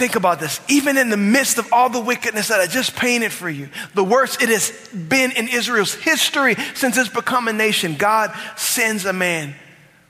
[0.00, 0.62] Think about this.
[0.66, 4.02] Even in the midst of all the wickedness that I just painted for you, the
[4.02, 9.12] worst it has been in Israel's history since it's become a nation, God sends a
[9.12, 9.54] man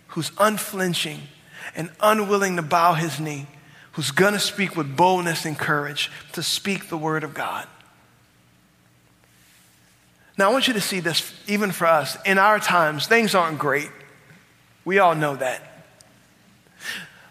[0.07, 1.19] who's unflinching
[1.75, 3.49] and unwilling to bow his knee
[3.95, 7.67] who's going to speak with boldness and courage to speak the word of God.
[10.39, 12.17] Now, I want you to see this, even for us.
[12.25, 13.91] In our times, things aren't great.
[14.85, 15.85] We all know that.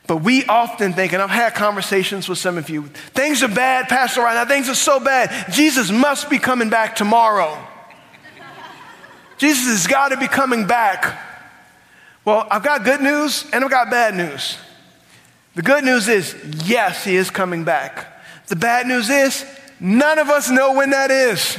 [0.10, 3.90] But we often think, and I've had conversations with some of you, things are bad,
[3.90, 4.44] Pastor, right now.
[4.44, 5.54] Things are so bad.
[5.54, 7.56] Jesus must be coming back tomorrow.
[9.38, 11.16] Jesus has got to be coming back.
[12.26, 14.58] Well, I've got good news and I've got bad news.
[15.54, 18.08] The good news is, yes, he is coming back.
[18.48, 19.46] The bad news is,
[19.80, 21.56] none of us know when that is.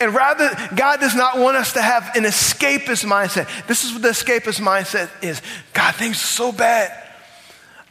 [0.00, 3.48] And rather, God does not want us to have an escapist mindset.
[3.66, 6.92] This is what the escapist mindset is God, things are so bad.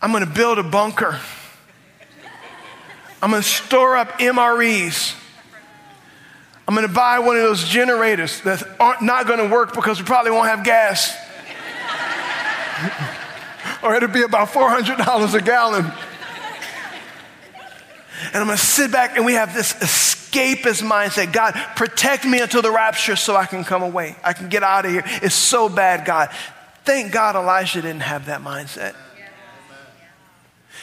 [0.02, 1.20] I'm going to build a bunker.
[3.22, 5.16] I'm going to store up MREs.
[6.68, 10.00] I'm going to buy one of those generators that aren't not going to work because
[10.00, 11.16] we probably won't have gas
[13.84, 15.86] or it'll be about $400 a gallon.
[18.26, 19.74] And I'm going to sit back and we have this
[20.36, 21.32] escapist mindset.
[21.32, 24.16] God, protect me until the rapture so I can come away.
[24.24, 25.04] I can get out of here.
[25.06, 26.30] It's so bad, God.
[26.84, 28.96] Thank God Elijah didn't have that mindset.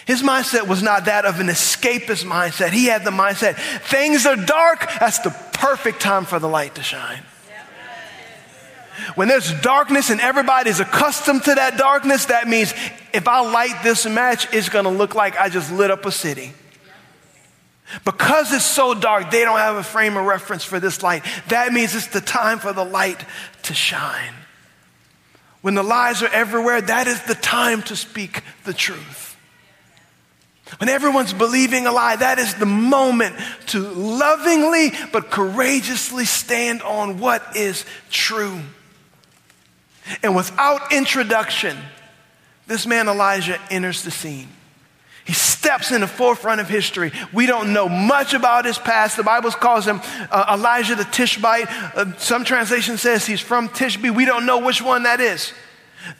[0.04, 2.70] His mindset was not that of an escapist mindset.
[2.70, 3.56] He had the mindset
[3.88, 7.22] things are dark, that's the perfect time for the light to shine.
[9.14, 12.74] When there's darkness and everybody's accustomed to that darkness, that means
[13.12, 16.12] if I light this match, it's going to look like I just lit up a
[16.12, 16.52] city.
[18.04, 21.24] Because it's so dark, they don't have a frame of reference for this light.
[21.48, 23.24] That means it's the time for the light
[23.64, 24.34] to shine.
[25.60, 29.36] When the lies are everywhere, that is the time to speak the truth.
[30.78, 33.36] When everyone's believing a lie, that is the moment
[33.68, 38.60] to lovingly but courageously stand on what is true.
[40.22, 41.76] And without introduction,
[42.66, 44.48] this man Elijah enters the scene.
[45.24, 47.12] He steps in the forefront of history.
[47.32, 49.16] We don't know much about his past.
[49.16, 51.68] The Bible calls him uh, Elijah the Tishbite.
[51.68, 54.14] Uh, some translation says he's from Tishbe.
[54.14, 55.52] We don't know which one that is.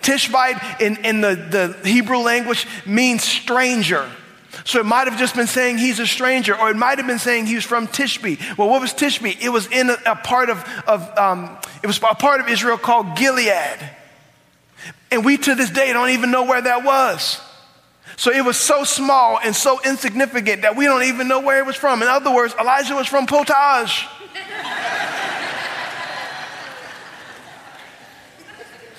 [0.03, 1.35] Tishbite in, in the,
[1.83, 4.09] the Hebrew language means stranger.
[4.65, 7.19] So it might have just been saying he's a stranger, or it might have been
[7.19, 8.39] saying he was from Tishbe.
[8.57, 9.43] Well, what was Tishbe?
[9.43, 12.79] It was in a, a part of, of um, it was a part of Israel
[12.79, 13.79] called Gilead.
[15.11, 17.41] And we to this day don't even know where that was.
[18.17, 21.67] So it was so small and so insignificant that we don't even know where it
[21.67, 22.03] was from.
[22.03, 24.07] In other words, Elijah was from Potage.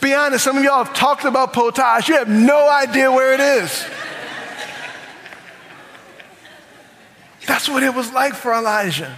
[0.04, 2.10] Be honest, some of y'all have talked about potage.
[2.10, 3.86] You have no idea where it is.
[7.48, 9.16] That's what it was like for Elijah.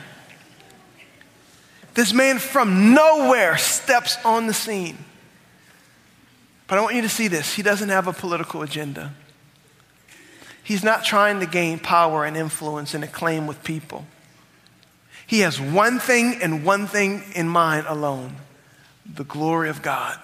[1.95, 4.97] This man from nowhere steps on the scene.
[6.67, 7.55] But I want you to see this.
[7.55, 9.13] He doesn't have a political agenda.
[10.65, 14.07] He's not trying to gain power and influence and acclaim with people.
[15.27, 18.35] He has one thing and one thing in mind alone
[19.05, 20.19] the glory of God.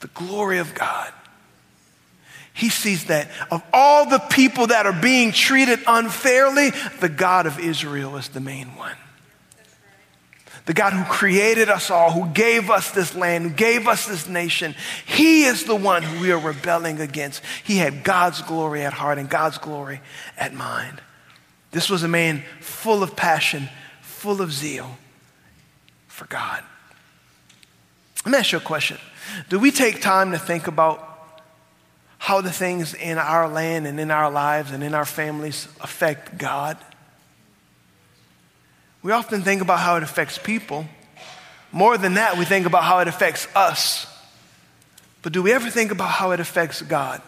[0.00, 1.12] The glory of God.
[2.54, 7.60] He sees that of all the people that are being treated unfairly, the God of
[7.60, 8.96] Israel is the main one.
[10.66, 14.28] The God who created us all, who gave us this land, who gave us this
[14.28, 14.74] nation,
[15.06, 17.42] He is the one who we are rebelling against.
[17.64, 20.00] He had God's glory at heart and God's glory
[20.36, 21.00] at mind.
[21.70, 23.68] This was a man full of passion,
[24.02, 24.98] full of zeal
[26.08, 26.62] for God.
[28.24, 28.98] Let me ask you a question.
[29.48, 31.06] Do we take time to think about
[32.18, 36.36] how the things in our land and in our lives and in our families affect
[36.36, 36.76] God?
[39.02, 40.86] We often think about how it affects people.
[41.72, 44.06] More than that, we think about how it affects us.
[45.22, 47.22] But do we ever think about how it affects God?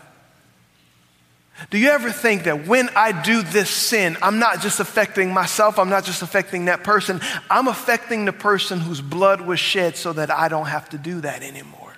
[1.70, 5.78] Do you ever think that when I do this sin, I'm not just affecting myself,
[5.78, 10.12] I'm not just affecting that person, I'm affecting the person whose blood was shed so
[10.14, 11.94] that I don't have to do that anymore?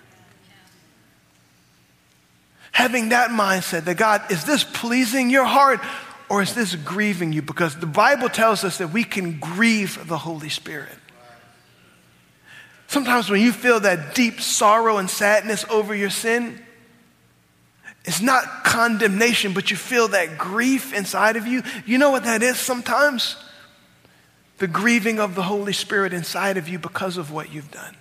[2.73, 5.81] Having that mindset that God, is this pleasing your heart
[6.29, 7.43] or is this grieving you?
[7.43, 10.99] Because the Bible tells us that we can grieve the Holy Spirit.
[12.87, 16.61] Sometimes when you feel that deep sorrow and sadness over your sin,
[18.05, 21.63] it's not condemnation, but you feel that grief inside of you.
[21.87, 23.37] You know what that is sometimes?
[24.59, 27.97] The grieving of the Holy Spirit inside of you because of what you've done.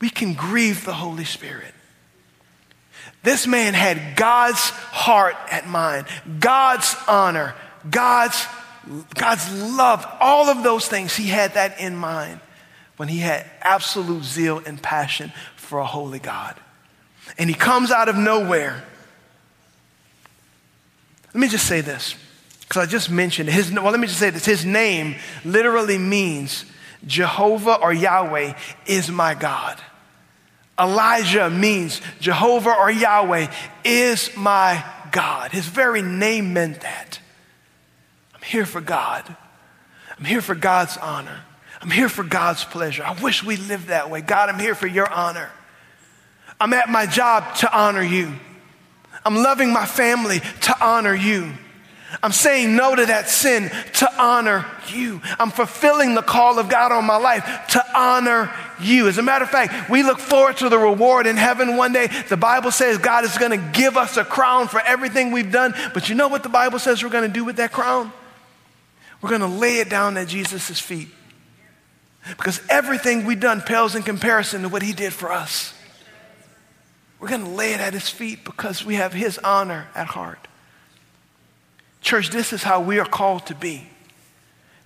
[0.00, 1.74] We can grieve the Holy Spirit.
[3.22, 6.06] This man had God's heart at mind,
[6.38, 7.54] God's honor,
[7.88, 8.46] God's,
[9.14, 11.14] God's love, all of those things.
[11.14, 12.40] He had that in mind
[12.96, 16.56] when he had absolute zeal and passion for a holy God
[17.38, 18.84] and he comes out of nowhere.
[21.28, 22.14] Let me just say this,
[22.60, 24.44] because I just mentioned his, well, let me just say this.
[24.44, 26.64] His name literally means
[27.06, 28.54] Jehovah or Yahweh
[28.86, 29.80] is my God.
[30.80, 33.52] Elijah means Jehovah or Yahweh
[33.84, 35.52] is my God.
[35.52, 37.18] His very name meant that.
[38.34, 39.36] I'm here for God.
[40.18, 41.40] I'm here for God's honor.
[41.82, 43.04] I'm here for God's pleasure.
[43.04, 44.20] I wish we lived that way.
[44.20, 45.50] God, I'm here for your honor.
[46.60, 48.34] I'm at my job to honor you.
[49.24, 51.52] I'm loving my family to honor you.
[52.22, 55.20] I'm saying no to that sin to honor you.
[55.38, 59.06] I'm fulfilling the call of God on my life to honor you.
[59.06, 62.08] As a matter of fact, we look forward to the reward in heaven one day.
[62.28, 65.72] The Bible says God is going to give us a crown for everything we've done.
[65.94, 68.12] But you know what the Bible says we're going to do with that crown?
[69.22, 71.08] We're going to lay it down at Jesus' feet.
[72.28, 75.74] Because everything we've done pales in comparison to what he did for us.
[77.20, 80.48] We're going to lay it at his feet because we have his honor at heart.
[82.00, 83.86] Church, this is how we are called to be.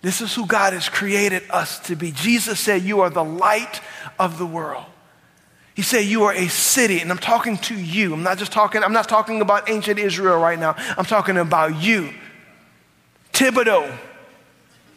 [0.02, 2.12] This is who God has created us to be.
[2.12, 3.80] Jesus said, You are the light
[4.18, 4.84] of the world.
[5.74, 8.12] He said, You are a city, and I'm talking to you.
[8.12, 10.74] I'm not just talking, I'm not talking about ancient Israel right now.
[10.98, 12.12] I'm talking about you.
[13.32, 13.96] Thibodeau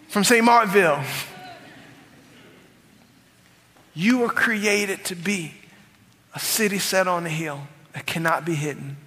[0.09, 0.43] from St.
[0.43, 1.03] Martinville.
[3.93, 5.53] You are created to be
[6.35, 7.61] a city set on a hill
[7.93, 8.97] that cannot be hidden.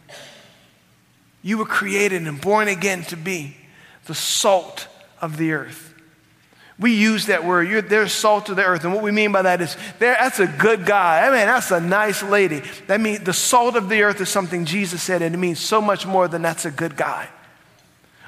[1.43, 3.57] You were created and born again to be
[4.07, 4.89] the salt
[5.21, 5.95] of the earth.
[6.79, 7.69] We use that word.
[7.69, 8.85] You're, they're salt of the earth.
[8.85, 11.27] And what we mean by that is that's a good guy.
[11.27, 12.63] I mean, that's a nice lady.
[12.87, 15.83] That means the salt of the earth is something Jesus said, and it means so
[15.83, 17.29] much more than that's a good guy.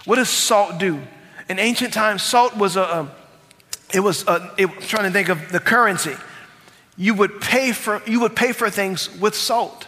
[0.04, 1.00] What does salt do?
[1.48, 3.14] In ancient times, salt was a, a
[3.94, 6.14] it was a, it, I'm trying to think of the currency
[6.96, 9.86] you would pay for, you would pay for things with salt.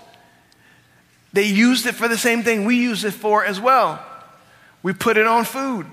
[1.35, 4.03] They used it for the same thing we use it for as well.
[4.85, 5.87] We put it on food.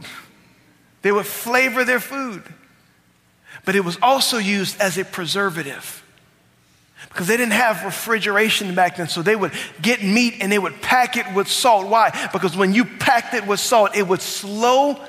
[1.01, 2.43] They would flavor their food.
[3.65, 6.03] But it was also used as a preservative
[7.09, 9.07] because they didn't have refrigeration back then.
[9.07, 11.87] So they would get meat and they would pack it with salt.
[11.87, 12.11] Why?
[12.31, 14.99] Because when you packed it with salt, it would slow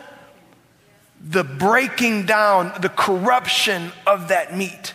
[1.20, 4.94] the breaking down, the corruption of that meat.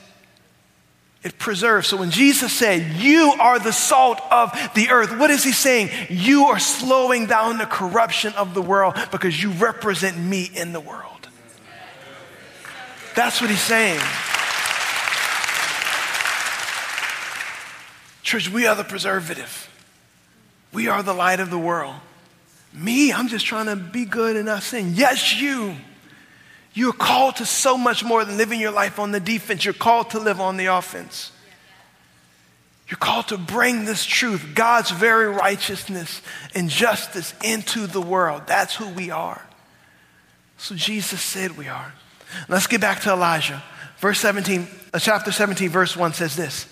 [1.23, 1.87] It preserves.
[1.87, 5.89] So when Jesus said, You are the salt of the earth, what is he saying?
[6.09, 10.79] You are slowing down the corruption of the world because you represent me in the
[10.79, 11.27] world.
[13.15, 13.99] That's what he's saying.
[18.21, 19.71] Church, we are the preservative.
[20.73, 21.95] We are the light of the world.
[22.73, 24.93] Me, I'm just trying to be good and not sin.
[24.95, 25.75] Yes, you.
[26.77, 29.65] You're called to so much more than living your life on the defense.
[29.65, 31.31] You're called to live on the offense.
[32.87, 36.21] You're called to bring this truth, God's very righteousness
[36.53, 38.43] and justice into the world.
[38.45, 39.43] That's who we are.
[40.59, 41.95] So Jesus said we are.
[42.47, 43.63] Let's get back to Elijah.
[43.97, 46.67] Verse 17, uh, chapter 17, verse 1 says this.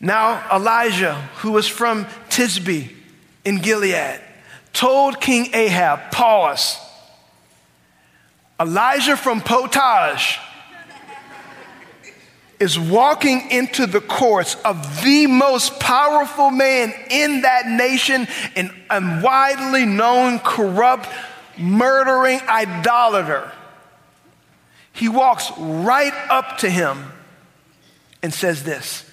[0.00, 2.90] Now Elijah, who was from Tishbe
[3.44, 4.22] in Gilead,
[4.72, 6.78] told King Ahab, pause.
[8.58, 10.38] Elijah from Potage
[12.58, 19.22] is walking into the courts of the most powerful man in that nation and, and
[19.22, 21.06] widely known corrupt,
[21.58, 23.52] murdering idolater.
[24.92, 27.12] He walks right up to him
[28.22, 29.04] and says this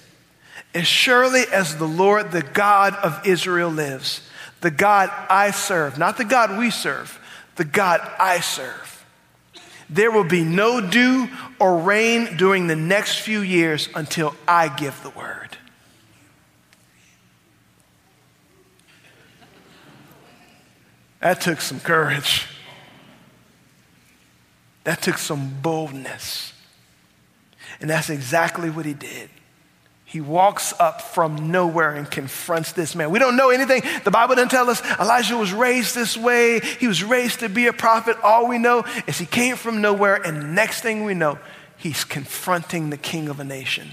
[0.74, 4.22] As surely as the Lord, the God of Israel, lives,
[4.62, 7.20] the God I serve, not the God we serve,
[7.56, 8.93] the God I serve
[9.90, 11.28] there will be no dew
[11.58, 15.56] or rain during the next few years until I give the word.
[21.20, 22.46] That took some courage.
[24.84, 26.52] That took some boldness.
[27.80, 29.30] And that's exactly what he did.
[30.14, 33.10] He walks up from nowhere and confronts this man.
[33.10, 33.82] We don't know anything.
[34.04, 36.60] The Bible doesn't tell us Elijah was raised this way.
[36.60, 38.16] He was raised to be a prophet.
[38.22, 41.40] All we know is he came from nowhere, and next thing we know,
[41.76, 43.90] he's confronting the king of a nation.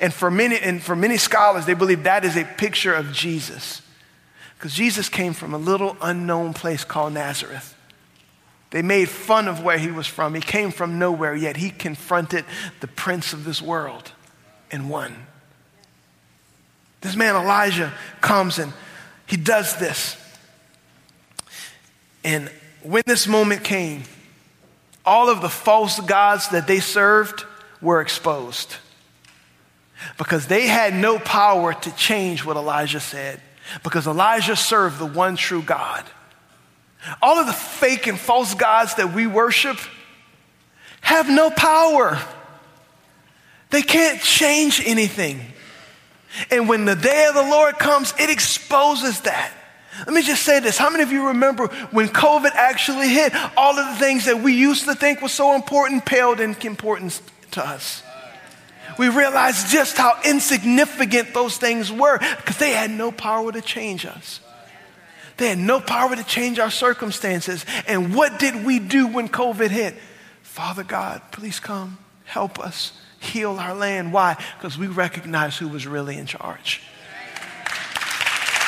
[0.00, 3.82] And for many, and for many scholars, they believe that is a picture of Jesus.
[4.56, 7.76] Because Jesus came from a little unknown place called Nazareth.
[8.72, 10.34] They made fun of where he was from.
[10.34, 12.46] He came from nowhere, yet he confronted
[12.80, 14.12] the prince of this world
[14.70, 15.14] and won.
[17.02, 17.92] This man, Elijah,
[18.22, 18.72] comes and
[19.26, 20.16] he does this.
[22.24, 22.50] And
[22.82, 24.04] when this moment came,
[25.04, 27.44] all of the false gods that they served
[27.82, 28.76] were exposed
[30.16, 33.40] because they had no power to change what Elijah said
[33.82, 36.04] because Elijah served the one true God.
[37.20, 39.78] All of the fake and false gods that we worship
[41.00, 42.18] have no power.
[43.70, 45.40] They can't change anything.
[46.50, 49.52] And when the day of the Lord comes, it exposes that.
[49.98, 50.78] Let me just say this.
[50.78, 54.54] How many of you remember when COVID actually hit, all of the things that we
[54.54, 57.20] used to think were so important paled in importance
[57.52, 58.02] to us?
[58.98, 64.06] We realized just how insignificant those things were because they had no power to change
[64.06, 64.40] us.
[65.42, 67.66] They had no power to change our circumstances.
[67.88, 69.96] And what did we do when COVID hit?
[70.42, 74.12] Father God, please come, help us, heal our land.
[74.12, 74.36] Why?
[74.56, 76.80] Because we recognize who was really in charge.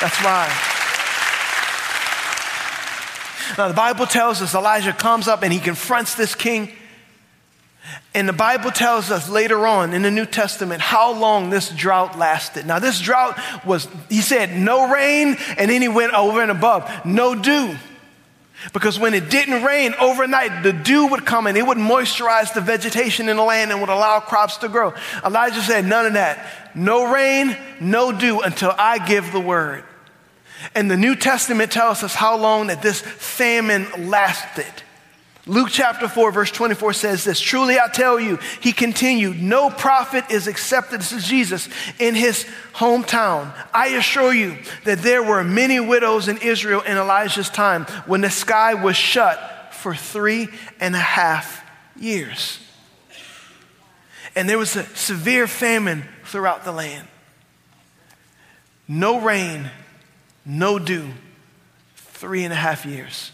[0.01, 0.51] That's why.
[3.57, 6.73] Now, the Bible tells us Elijah comes up and he confronts this king
[8.13, 12.17] and the Bible tells us later on in the New Testament how long this drought
[12.17, 12.65] lasted.
[12.65, 16.89] Now, this drought was, he said, no rain, and then he went over and above,
[17.05, 17.75] no dew.
[18.73, 22.61] Because when it didn't rain overnight, the dew would come and it would moisturize the
[22.61, 24.93] vegetation in the land and would allow crops to grow.
[25.23, 26.73] Elijah said, None of that.
[26.73, 29.83] No rain, no dew until I give the word.
[30.73, 34.65] And the New Testament tells us how long that this famine lasted.
[35.47, 40.25] Luke chapter 4, verse 24 says this Truly I tell you, he continued, no prophet
[40.31, 41.69] is accepted, this is Jesus,
[41.99, 43.53] in his hometown.
[43.71, 48.31] I assure you that there were many widows in Israel in Elijah's time when the
[48.31, 49.39] sky was shut
[49.71, 50.47] for three
[50.79, 51.63] and a half
[51.95, 52.59] years.
[54.35, 57.07] And there was a severe famine throughout the land.
[58.87, 59.69] No rain,
[60.43, 61.11] no dew,
[61.95, 63.31] three and a half years.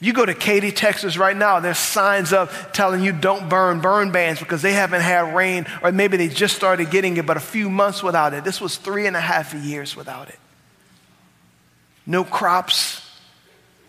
[0.00, 4.12] You go to Katy, Texas right now, there's signs up telling you don't burn burn
[4.12, 7.40] bans because they haven't had rain, or maybe they just started getting it, but a
[7.40, 8.44] few months without it.
[8.44, 10.38] This was three and a half years without it.
[12.06, 13.04] No crops.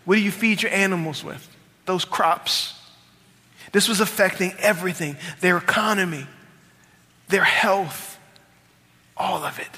[0.04, 1.46] What do you feed your animals with?
[1.86, 2.74] Those crops.
[3.70, 6.26] This was affecting everything their economy,
[7.28, 8.18] their health,
[9.16, 9.70] all of it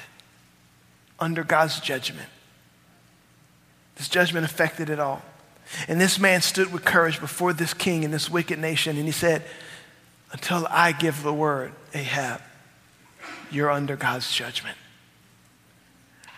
[1.19, 2.27] under God's judgment.
[3.97, 5.21] This judgment affected it all.
[5.87, 9.11] And this man stood with courage before this king and this wicked nation, and he
[9.11, 9.43] said,
[10.31, 12.41] Until I give the word, Ahab,
[13.51, 14.77] you're under God's judgment.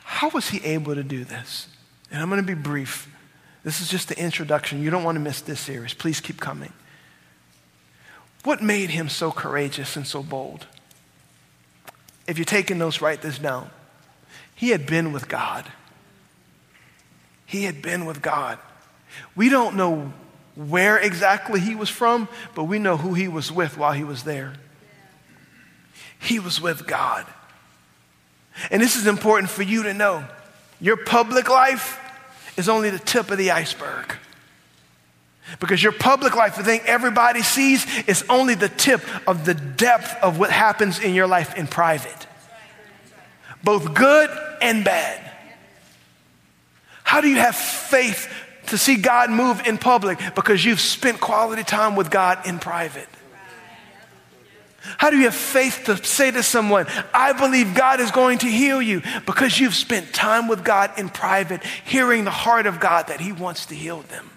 [0.03, 1.67] How was he able to do this?
[2.11, 3.09] And I'm going to be brief.
[3.63, 4.81] This is just the introduction.
[4.81, 5.93] You don't want to miss this series.
[5.93, 6.71] Please keep coming.
[8.43, 10.67] What made him so courageous and so bold?
[12.27, 13.71] If you're taking notes, write this down.
[14.55, 15.65] He had been with God.
[17.45, 18.59] He had been with God.
[19.35, 20.13] We don't know
[20.55, 24.23] where exactly he was from, but we know who he was with while he was
[24.23, 24.53] there.
[26.19, 27.25] He was with God.
[28.71, 30.25] And this is important for you to know.
[30.79, 31.99] Your public life
[32.57, 34.15] is only the tip of the iceberg.
[35.59, 40.15] Because your public life, the thing everybody sees, is only the tip of the depth
[40.23, 42.27] of what happens in your life in private,
[43.63, 44.29] both good
[44.61, 45.21] and bad.
[47.03, 48.27] How do you have faith
[48.67, 50.19] to see God move in public?
[50.35, 53.07] Because you've spent quality time with God in private.
[54.97, 58.47] How do you have faith to say to someone, I believe God is going to
[58.47, 59.01] heal you?
[59.25, 63.31] Because you've spent time with God in private, hearing the heart of God that He
[63.31, 64.29] wants to heal them.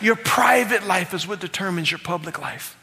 [0.00, 2.76] Your private life is what determines your public life.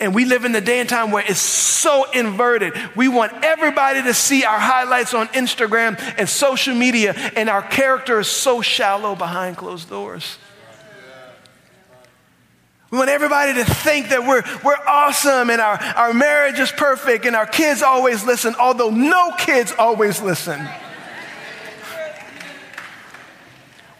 [0.00, 2.74] And we live in the day and time where it's so inverted.
[2.96, 8.20] We want everybody to see our highlights on Instagram and social media, and our character
[8.20, 10.38] is so shallow behind closed doors.
[12.90, 17.26] We want everybody to think that we're, we're awesome and our, our marriage is perfect
[17.26, 20.66] and our kids always listen, although no kids always listen.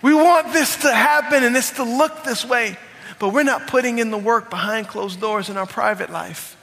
[0.00, 2.78] We want this to happen and this to look this way,
[3.18, 6.56] but we're not putting in the work behind closed doors in our private life.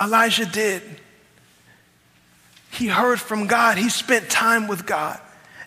[0.00, 0.82] Elijah did.
[2.72, 5.20] He heard from God, he spent time with God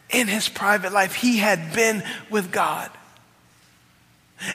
[0.10, 1.16] in his private life.
[1.16, 2.90] He had been with God.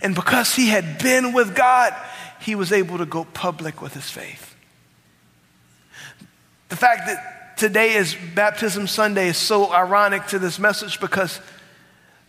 [0.03, 1.95] And because he had been with God,
[2.41, 4.55] he was able to go public with his faith.
[6.69, 11.41] The fact that today is Baptism Sunday is so ironic to this message because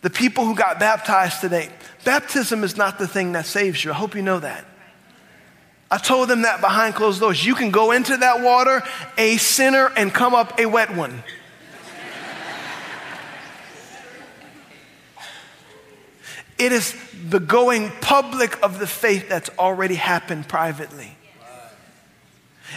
[0.02, 1.68] the people who got baptized today,
[2.04, 3.90] baptism is not the thing that saves you.
[3.90, 4.64] I hope you know that.
[5.90, 7.44] I told them that behind closed doors.
[7.44, 8.82] You can go into that water
[9.18, 11.22] a sinner and come up a wet one.
[16.58, 16.94] it is
[17.28, 21.16] the going public of the faith that's already happened privately.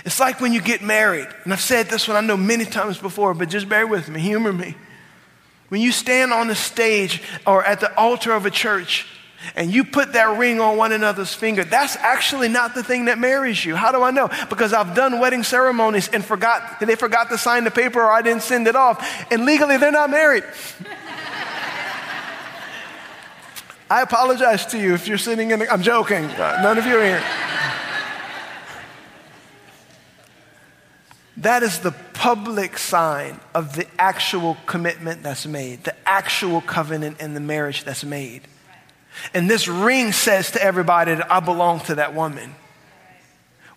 [0.06, 2.98] It's like when you get married, and I've said this one I know many times
[2.98, 4.76] before, but just bear with me, humor me.
[5.74, 9.08] When you stand on the stage or at the altar of a church
[9.56, 13.18] and you put that ring on one another's finger, that's actually not the thing that
[13.18, 13.76] marries you.
[13.76, 14.30] How do I know?
[14.52, 18.22] Because I've done wedding ceremonies and forgot, they forgot to sign the paper or I
[18.22, 20.44] didn't send it off, and legally they're not married.
[23.90, 27.04] I apologize to you if you're sitting in, the, I'm joking, none of you are
[27.04, 27.24] here.
[31.44, 37.34] That is the public sign of the actual commitment that's made, the actual covenant in
[37.34, 38.44] the marriage that's made.
[39.34, 42.56] And this ring says to everybody that I belong to that woman.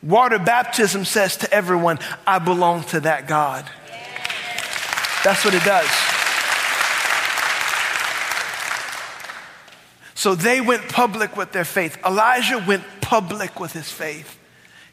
[0.01, 3.69] Water baptism says to everyone, I belong to that God.
[5.25, 5.91] That's what it does.
[10.15, 11.99] So they went public with their faith.
[12.07, 14.36] Elijah went public with his faith.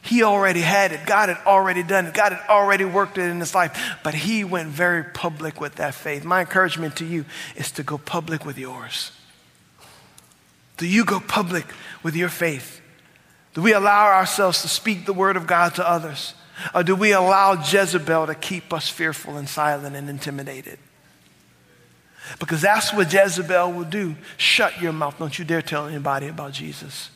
[0.03, 1.05] He already had it.
[1.05, 2.13] God had already done it.
[2.13, 3.97] God had already worked it in his life.
[4.03, 6.25] But he went very public with that faith.
[6.25, 7.23] My encouragement to you
[7.55, 9.11] is to go public with yours.
[10.75, 11.65] Do you go public
[12.03, 12.81] with your faith?
[13.53, 16.33] Do we allow ourselves to speak the word of God to others?
[16.75, 20.79] Or do we allow Jezebel to keep us fearful and silent and intimidated?
[22.39, 24.15] Because that's what Jezebel will do.
[24.35, 25.17] Shut your mouth.
[25.17, 27.09] Don't you dare tell anybody about Jesus.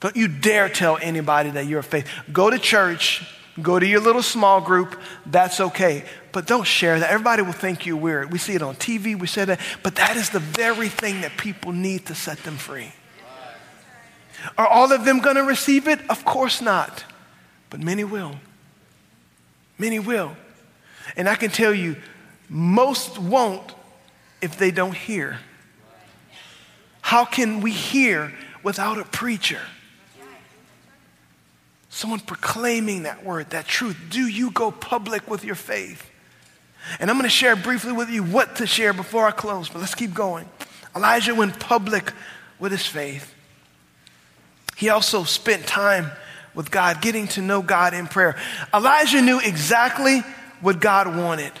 [0.00, 2.08] Don't you dare tell anybody that you're a faith.
[2.32, 3.26] Go to church,
[3.60, 6.04] go to your little small group, that's okay.
[6.32, 7.10] But don't share that.
[7.10, 8.32] Everybody will think you're weird.
[8.32, 11.36] We see it on TV, we say that, but that is the very thing that
[11.36, 12.92] people need to set them free.
[14.58, 15.98] Are all of them going to receive it?
[16.10, 17.04] Of course not.
[17.70, 18.36] But many will.
[19.78, 20.36] Many will.
[21.16, 21.96] And I can tell you,
[22.48, 23.74] most won't
[24.40, 25.38] if they don't hear.
[27.00, 28.32] How can we hear
[28.62, 29.60] without a preacher?
[31.94, 33.96] Someone proclaiming that word, that truth.
[34.10, 36.10] Do you go public with your faith?
[36.98, 39.78] And I'm going to share briefly with you what to share before I close, but
[39.78, 40.48] let's keep going.
[40.96, 42.12] Elijah went public
[42.58, 43.32] with his faith.
[44.76, 46.10] He also spent time
[46.52, 48.36] with God, getting to know God in prayer.
[48.74, 50.24] Elijah knew exactly
[50.60, 51.52] what God wanted.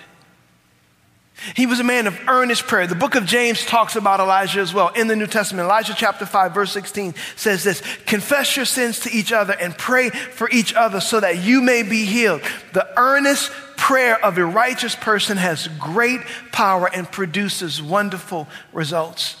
[1.56, 2.86] He was a man of earnest prayer.
[2.86, 5.66] The book of James talks about Elijah as well in the New Testament.
[5.66, 10.10] Elijah chapter 5, verse 16 says this Confess your sins to each other and pray
[10.10, 12.40] for each other so that you may be healed.
[12.72, 16.20] The earnest prayer of a righteous person has great
[16.52, 19.36] power and produces wonderful results.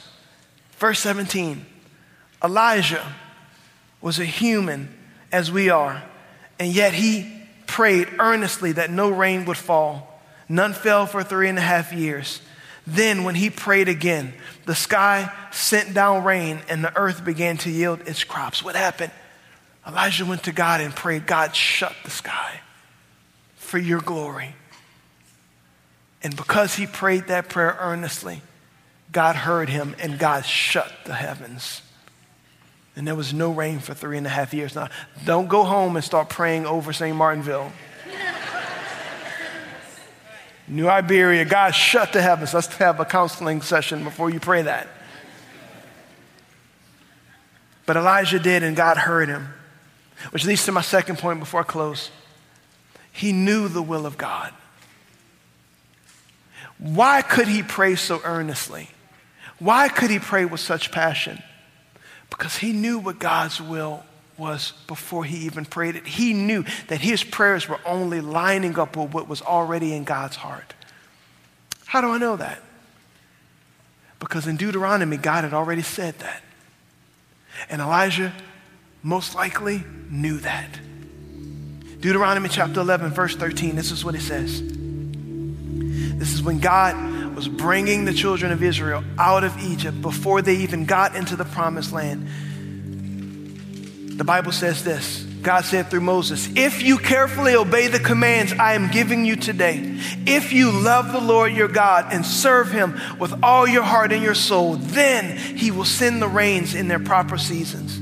[0.78, 1.64] Verse 17
[2.42, 3.14] Elijah
[4.00, 4.94] was a human
[5.32, 6.02] as we are,
[6.58, 10.13] And yet he prayed earnestly that no rain would fall.
[10.54, 12.40] None fell for three and a half years.
[12.86, 14.32] Then, when he prayed again,
[14.66, 18.62] the sky sent down rain and the earth began to yield its crops.
[18.62, 19.10] What happened?
[19.84, 22.60] Elijah went to God and prayed, God, shut the sky
[23.56, 24.54] for your glory.
[26.22, 28.40] And because he prayed that prayer earnestly,
[29.10, 31.82] God heard him and God shut the heavens.
[32.94, 34.76] And there was no rain for three and a half years.
[34.76, 34.88] Now,
[35.24, 37.16] don't go home and start praying over St.
[37.16, 37.72] Martinville.
[40.66, 42.54] New Iberia, God shut the heavens.
[42.54, 44.88] Let's have a counseling session before you pray that.
[47.86, 49.48] But Elijah did, and God heard him.
[50.30, 52.10] Which leads to my second point before I close.
[53.12, 54.52] He knew the will of God.
[56.78, 58.88] Why could he pray so earnestly?
[59.58, 61.42] Why could he pray with such passion?
[62.30, 64.02] Because he knew what God's will
[64.38, 66.06] was before he even prayed it.
[66.06, 70.36] He knew that his prayers were only lining up with what was already in God's
[70.36, 70.74] heart.
[71.86, 72.60] How do I know that?
[74.18, 76.42] Because in Deuteronomy, God had already said that.
[77.68, 78.32] And Elijah
[79.02, 80.78] most likely knew that.
[82.00, 84.62] Deuteronomy chapter 11, verse 13, this is what it says.
[84.62, 90.56] This is when God was bringing the children of Israel out of Egypt before they
[90.56, 92.28] even got into the promised land.
[94.16, 98.74] The Bible says this God said through Moses, If you carefully obey the commands I
[98.74, 103.42] am giving you today, if you love the Lord your God and serve him with
[103.42, 107.36] all your heart and your soul, then he will send the rains in their proper
[107.36, 108.00] seasons,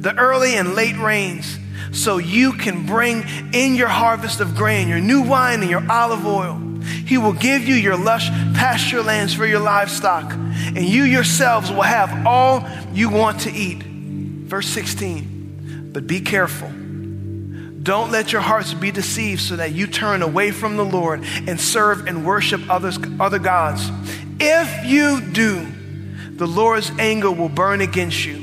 [0.00, 1.58] the early and late rains,
[1.92, 6.26] so you can bring in your harvest of grain, your new wine, and your olive
[6.26, 6.56] oil.
[7.04, 11.82] He will give you your lush pasture lands for your livestock, and you yourselves will
[11.82, 13.82] have all you want to eat.
[13.82, 15.37] Verse 16.
[15.92, 16.70] But be careful.
[17.82, 21.60] Don't let your hearts be deceived so that you turn away from the Lord and
[21.60, 23.90] serve and worship others, other gods.
[24.40, 25.66] If you do,
[26.32, 28.34] the Lord's anger will burn against you.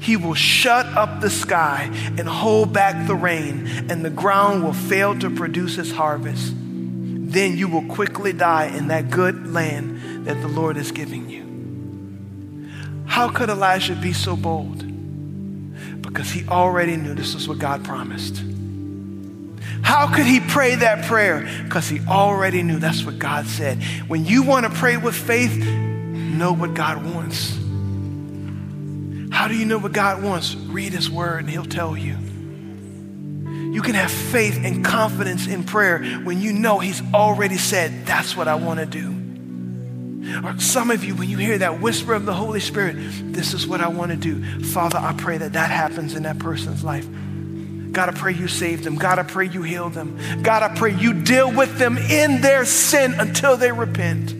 [0.00, 4.72] He will shut up the sky and hold back the rain, and the ground will
[4.72, 6.54] fail to produce its harvest.
[6.56, 11.44] Then you will quickly die in that good land that the Lord is giving you.
[13.06, 14.93] How could Elijah be so bold?
[16.14, 18.40] Because he already knew this was what God promised.
[19.82, 21.44] How could he pray that prayer?
[21.64, 23.82] Because he already knew that's what God said.
[24.06, 27.58] When you want to pray with faith, know what God wants.
[29.34, 30.54] How do you know what God wants?
[30.54, 32.16] Read his word and he'll tell you.
[33.72, 38.36] You can have faith and confidence in prayer when you know he's already said, that's
[38.36, 39.23] what I want to do.
[40.42, 42.96] Or some of you, when you hear that whisper of the Holy Spirit,
[43.32, 44.64] this is what I want to do.
[44.64, 47.06] Father, I pray that that happens in that person's life.
[47.92, 48.96] God, I pray you save them.
[48.96, 50.18] God, I pray you heal them.
[50.42, 54.32] God, I pray you deal with them in their sin until they repent.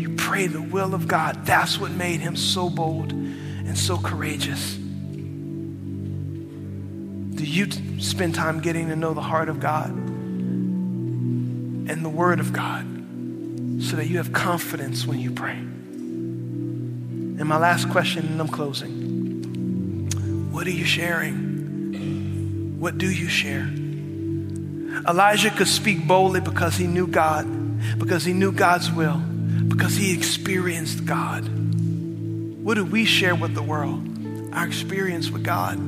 [0.00, 1.44] You pray the will of God.
[1.44, 4.76] That's what made him so bold and so courageous.
[7.34, 12.52] Do you spend time getting to know the heart of God and the Word of
[12.52, 12.99] God?
[13.80, 15.56] So that you have confidence when you pray.
[15.56, 20.08] And my last question, and I'm closing.
[20.52, 22.78] What are you sharing?
[22.78, 23.68] What do you share?
[25.08, 27.46] Elijah could speak boldly because he knew God,
[27.98, 29.16] because he knew God's will,
[29.68, 31.48] because he experienced God.
[32.62, 34.06] What do we share with the world?
[34.52, 35.78] Our experience with God.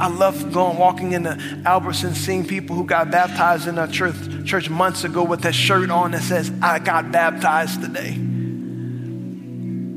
[0.00, 1.30] I love going walking into
[1.64, 5.90] Albertson, seeing people who got baptized in our church, church months ago with that shirt
[5.90, 8.14] on that says, I got baptized today.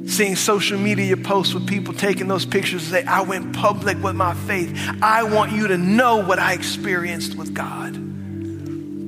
[0.08, 4.16] Seeing social media posts with people taking those pictures and say, I went public with
[4.16, 4.78] my faith.
[5.02, 7.95] I want you to know what I experienced with God.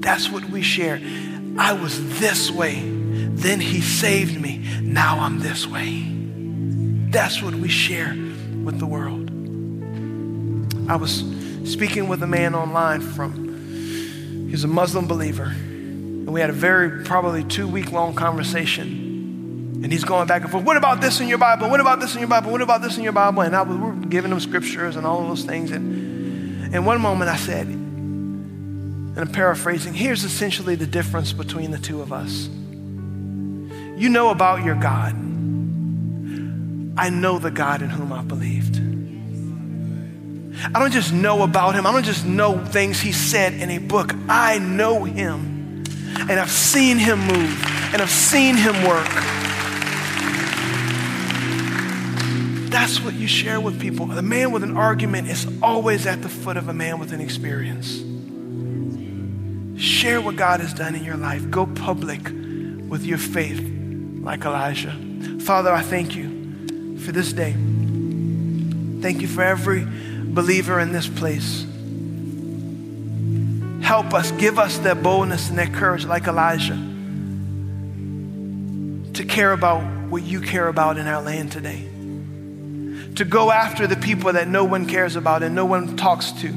[0.01, 1.01] That's what we share.
[1.57, 4.63] I was this way, then He saved me.
[4.81, 6.07] Now I'm this way.
[7.09, 8.15] That's what we share
[8.63, 9.22] with the world.
[10.89, 11.23] I was
[11.65, 15.45] speaking with a man online from, he's a Muslim believer.
[15.45, 19.81] And we had a very, probably two week long conversation.
[19.83, 20.63] And he's going back and forth.
[20.63, 21.69] What about this in your Bible?
[21.69, 22.51] What about this in your Bible?
[22.51, 23.41] What about this in your Bible?
[23.41, 25.71] And I was, we were giving him scriptures and all of those things.
[25.71, 31.77] And in one moment I said, and I'm paraphrasing, here's essentially the difference between the
[31.77, 32.47] two of us.
[32.47, 35.13] You know about your God.
[36.97, 38.92] I know the God in whom I believed.
[40.73, 41.85] I don't just know about him.
[41.85, 44.13] I don't just know things he said in a book.
[44.27, 45.83] I know him.
[46.29, 49.09] And I've seen him move and I've seen him work.
[52.73, 54.11] that's what you share with people.
[54.11, 57.21] A man with an argument is always at the foot of a man with an
[57.21, 58.03] experience.
[59.79, 61.49] Share what God has done in your life.
[61.51, 63.61] Go public with your faith
[64.21, 64.91] like Elijah.
[65.39, 67.53] Father, I thank you for this day.
[69.01, 69.87] Thank you for every
[70.33, 71.65] believer in this place.
[73.83, 76.79] Help us, give us that boldness and that courage like Elijah
[79.13, 81.89] to care about what you care about in our land today.
[83.15, 86.51] To go after the people that no one cares about and no one talks to.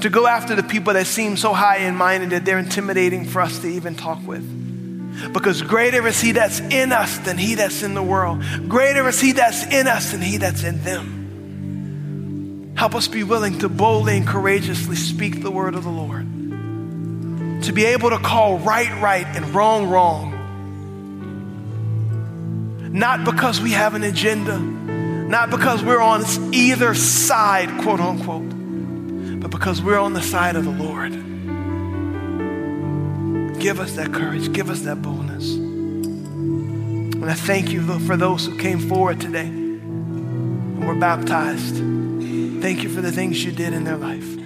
[0.00, 3.24] To go after the people that seem so high in mind and that they're intimidating
[3.24, 4.42] for us to even talk with.
[5.32, 8.42] Because greater is he that's in us than he that's in the world.
[8.68, 11.17] Greater is he that's in us than he that's in them.
[12.78, 16.24] Help us be willing to boldly and courageously speak the word of the Lord.
[17.64, 20.30] To be able to call right, right and wrong, wrong.
[22.92, 26.22] Not because we have an agenda, not because we're on
[26.54, 31.10] either side, quote unquote, but because we're on the side of the Lord.
[33.58, 35.52] Give us that courage, give us that boldness.
[35.52, 42.07] And I thank you for those who came forward today and were baptized.
[42.60, 44.37] Thank you for the things you did in their life.